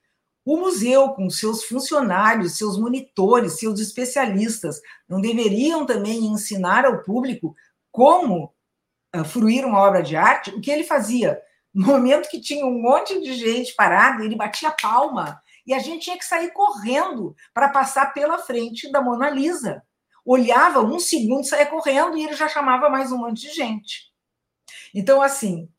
[0.46, 7.56] o museu, com seus funcionários, seus monitores, seus especialistas, não deveriam também ensinar ao público
[7.92, 8.54] como
[9.16, 10.52] uh, fruir uma obra de arte?
[10.52, 11.42] O que ele fazia?
[11.74, 15.40] No momento que tinha um monte de gente parada, ele batia palma
[15.70, 19.84] e a gente tinha que sair correndo para passar pela frente da Mona Lisa.
[20.26, 24.12] Olhava um segundo, saía correndo e ele já chamava mais um monte de gente.
[24.96, 25.70] Então, assim,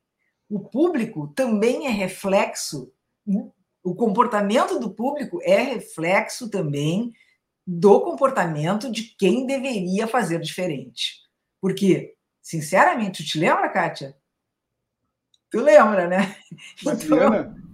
[0.49, 2.93] o público também é reflexo,
[3.83, 7.13] o comportamento do público é reflexo também
[7.67, 11.17] do comportamento de quem deveria fazer diferente.
[11.61, 14.17] Porque, sinceramente, tu te lembra, Kátia?
[15.51, 16.37] Tu lembra, né?
[16.85, 17.70] Mas, então...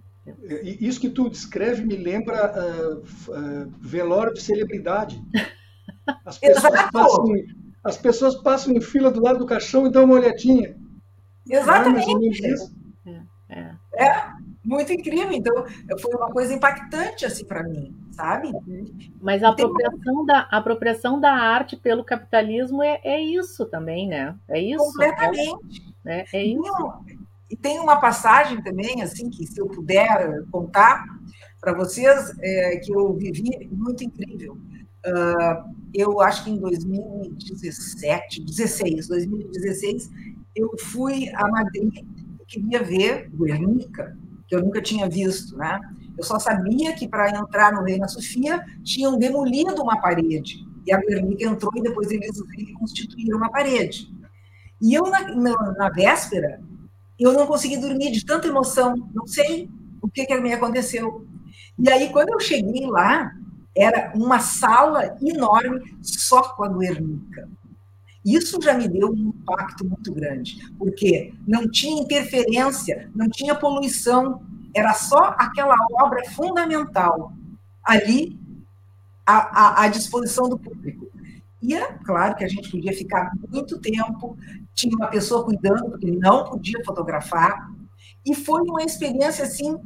[0.80, 5.22] Isso que tu descreve me lembra uh, uh, velório de celebridade.
[6.24, 7.34] As pessoas, passam,
[7.82, 10.76] as pessoas passam em fila do lado do caixão e dão uma olhadinha.
[11.48, 12.08] Exatamente.
[13.48, 14.04] É, é.
[14.04, 14.32] é,
[14.64, 15.32] muito incrível.
[15.32, 15.52] Então,
[15.98, 18.52] foi uma coisa impactante assim para mim, sabe?
[19.20, 24.36] Mas a apropriação, da, a apropriação da arte pelo capitalismo é, é isso também, né?
[24.48, 24.84] É isso.
[24.84, 25.94] Completamente.
[26.04, 26.92] É, é isso.
[27.50, 31.04] E tem uma passagem também, assim, que se eu puder contar
[31.60, 34.58] para vocês, é, que eu vivi muito incrível.
[35.06, 40.10] Uh, eu acho que em 2017, 16, 2016,
[40.54, 42.04] eu fui a Madrid,
[42.38, 44.16] eu queria ver Guernica,
[44.48, 45.80] que eu nunca tinha visto, né?
[46.18, 50.64] Eu só sabia que para entrar no Reina Sofia tinham demolido uma parede.
[50.86, 54.08] E a Guernica entrou e depois eles reconstituíram uma parede.
[54.80, 56.60] E eu, na, na, na véspera,
[57.18, 59.70] eu não consegui dormir de tanta emoção, não sei
[60.02, 61.26] o que, que me aconteceu.
[61.78, 63.32] E aí, quando eu cheguei lá,
[63.76, 67.48] era uma sala enorme só com a Guernica.
[68.24, 74.42] Isso já me deu um impacto muito grande, porque não tinha interferência, não tinha poluição,
[74.74, 77.32] era só aquela obra fundamental
[77.84, 78.36] ali
[79.24, 81.08] à, à, à disposição do público.
[82.04, 84.36] Claro que a gente podia ficar muito tempo,
[84.74, 87.68] tinha uma pessoa cuidando, porque não podia fotografar,
[88.24, 89.76] e foi uma experiência assim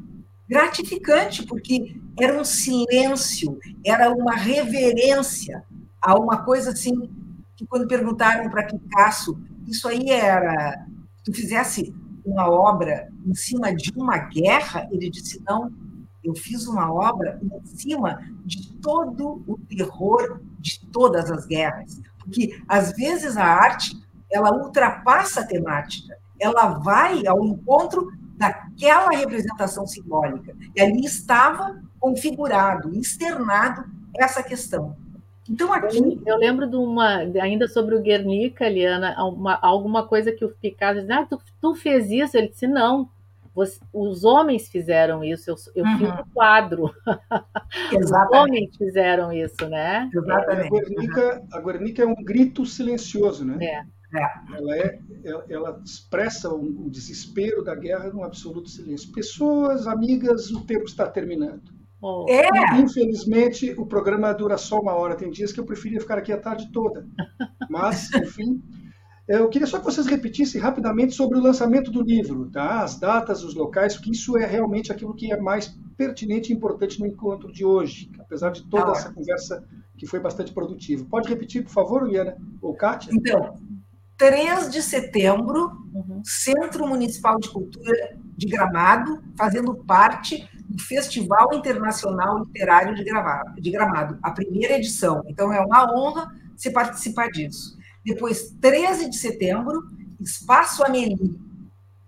[0.48, 5.62] gratificante, porque era um silêncio, era uma reverência
[6.02, 7.08] a uma coisa assim
[7.56, 10.86] que quando perguntaram para Picasso, isso aí era,
[11.24, 15.70] tu fizesse uma obra em cima de uma guerra, ele disse não,
[16.22, 22.60] eu fiz uma obra em cima de todo o terror de todas as guerras, porque
[22.68, 23.98] às vezes a arte
[24.30, 30.56] ela ultrapassa a temática, ela vai ao encontro daquela representação simbólica.
[30.74, 33.84] E ali estava configurado, externado
[34.16, 34.96] essa questão.
[35.48, 40.44] Então aqui eu lembro de uma ainda sobre o Guernica, Liana, uma, alguma coisa que
[40.44, 43.10] o Picasso disse, ah, tu, tu fez isso, ele disse não,
[43.54, 45.98] você, os homens fizeram isso, eu, eu uhum.
[45.98, 46.90] fiz um quadro.
[47.98, 50.08] Os homens fizeram isso, né?
[50.12, 50.66] Exatamente.
[50.66, 53.58] A Guernica, a Guernica é um grito silencioso, né?
[53.64, 54.00] É.
[54.12, 54.56] É.
[54.56, 59.12] Ela, é, ela, ela expressa o, o, desespero da guerra num absoluto silêncio.
[59.12, 61.62] Pessoas, amigas, o tempo está terminando.
[62.02, 62.26] Oh.
[62.28, 62.48] É.
[62.76, 65.14] Infelizmente, o programa dura só uma hora.
[65.14, 67.06] Tem dias que eu preferia ficar aqui a tarde toda.
[67.68, 68.60] Mas, enfim,
[69.38, 72.82] eu queria só que vocês repetissem rapidamente sobre o lançamento do livro, tá?
[72.82, 76.98] as datas, os locais, porque isso é realmente aquilo que é mais pertinente e importante
[76.98, 79.64] no encontro de hoje, apesar de toda ah, essa conversa
[79.96, 81.06] que foi bastante produtiva.
[81.08, 83.12] Pode repetir, por favor, Liana ou Kátia?
[83.12, 83.54] Então,
[84.16, 86.20] 3 de setembro, uhum.
[86.24, 93.70] Centro Municipal de Cultura de Gramado, fazendo parte do Festival Internacional Literário de Gramado, de
[93.70, 95.22] Gramado, a primeira edição.
[95.26, 97.79] Então, é uma honra se participar disso.
[98.04, 99.82] Depois, 13 de setembro,
[100.20, 101.38] Espaço Amelie.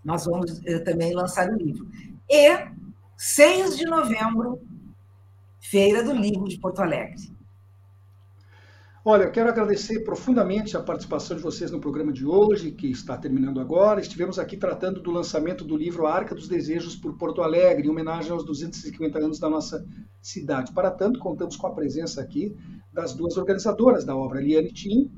[0.04, 1.86] Nós vamos eh, também lançar o livro.
[2.28, 2.70] E
[3.16, 4.60] 6 de novembro,
[5.60, 7.32] Feira do Livro de Porto Alegre.
[9.04, 13.16] Olha, eu quero agradecer profundamente a participação de vocês no programa de hoje, que está
[13.16, 14.00] terminando agora.
[14.00, 18.30] Estivemos aqui tratando do lançamento do livro Arca dos Desejos por Porto Alegre, em homenagem
[18.30, 19.84] aos 250 anos da nossa
[20.20, 20.72] cidade.
[20.72, 22.56] Para tanto, contamos com a presença aqui
[22.92, 25.10] das duas organizadoras da obra, Liane Tim,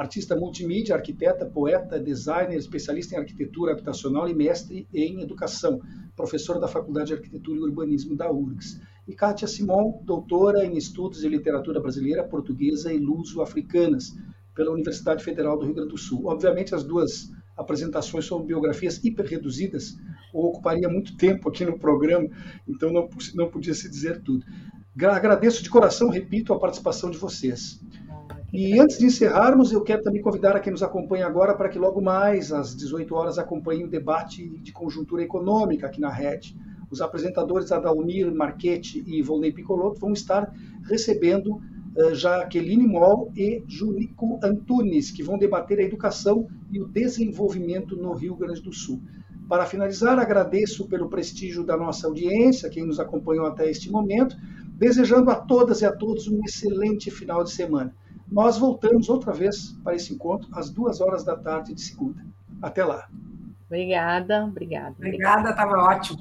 [0.00, 5.78] artista multimídia, arquiteta, poeta, designer, especialista em arquitetura habitacional e mestre em educação,
[6.16, 11.20] professora da Faculdade de Arquitetura e Urbanismo da URGS e Kátia Simon, doutora em Estudos
[11.20, 14.16] de Literatura Brasileira, Portuguesa e Luso-Africanas,
[14.54, 16.26] pela Universidade Federal do Rio Grande do Sul.
[16.26, 19.96] Obviamente, as duas apresentações são biografias hiper reduzidas,
[20.32, 22.28] ou ocuparia muito tempo aqui no programa,
[22.66, 24.46] então não, não podia se dizer tudo.
[24.96, 27.80] Agradeço de coração, repito, a participação de vocês.
[28.52, 31.78] E antes de encerrarmos, eu quero também convidar a quem nos acompanha agora para que
[31.78, 36.56] logo mais, às 18 horas, acompanhe o debate de conjuntura econômica aqui na rede.
[36.90, 41.60] Os apresentadores Adalmir Marchetti e Volney Piccolotto vão estar recebendo
[41.96, 48.12] uh, Jaqueline Moll e Junico Antunes, que vão debater a educação e o desenvolvimento no
[48.14, 49.00] Rio Grande do Sul.
[49.48, 54.36] Para finalizar, agradeço pelo prestígio da nossa audiência, quem nos acompanhou até este momento,
[54.76, 57.94] desejando a todas e a todos um excelente final de semana.
[58.30, 62.24] Nós voltamos outra vez para esse encontro às duas horas da tarde de segunda.
[62.62, 63.08] Até lá.
[63.66, 64.94] Obrigada, obrigada.
[64.98, 66.18] Obrigada, estava ótimo.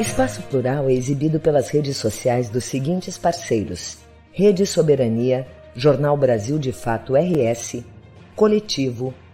[0.00, 3.98] Espaço Plural é exibido pelas redes sociais dos seguintes parceiros:
[4.32, 7.84] Rede Soberania, Jornal Brasil de Fato RS,
[8.34, 9.14] Coletivo,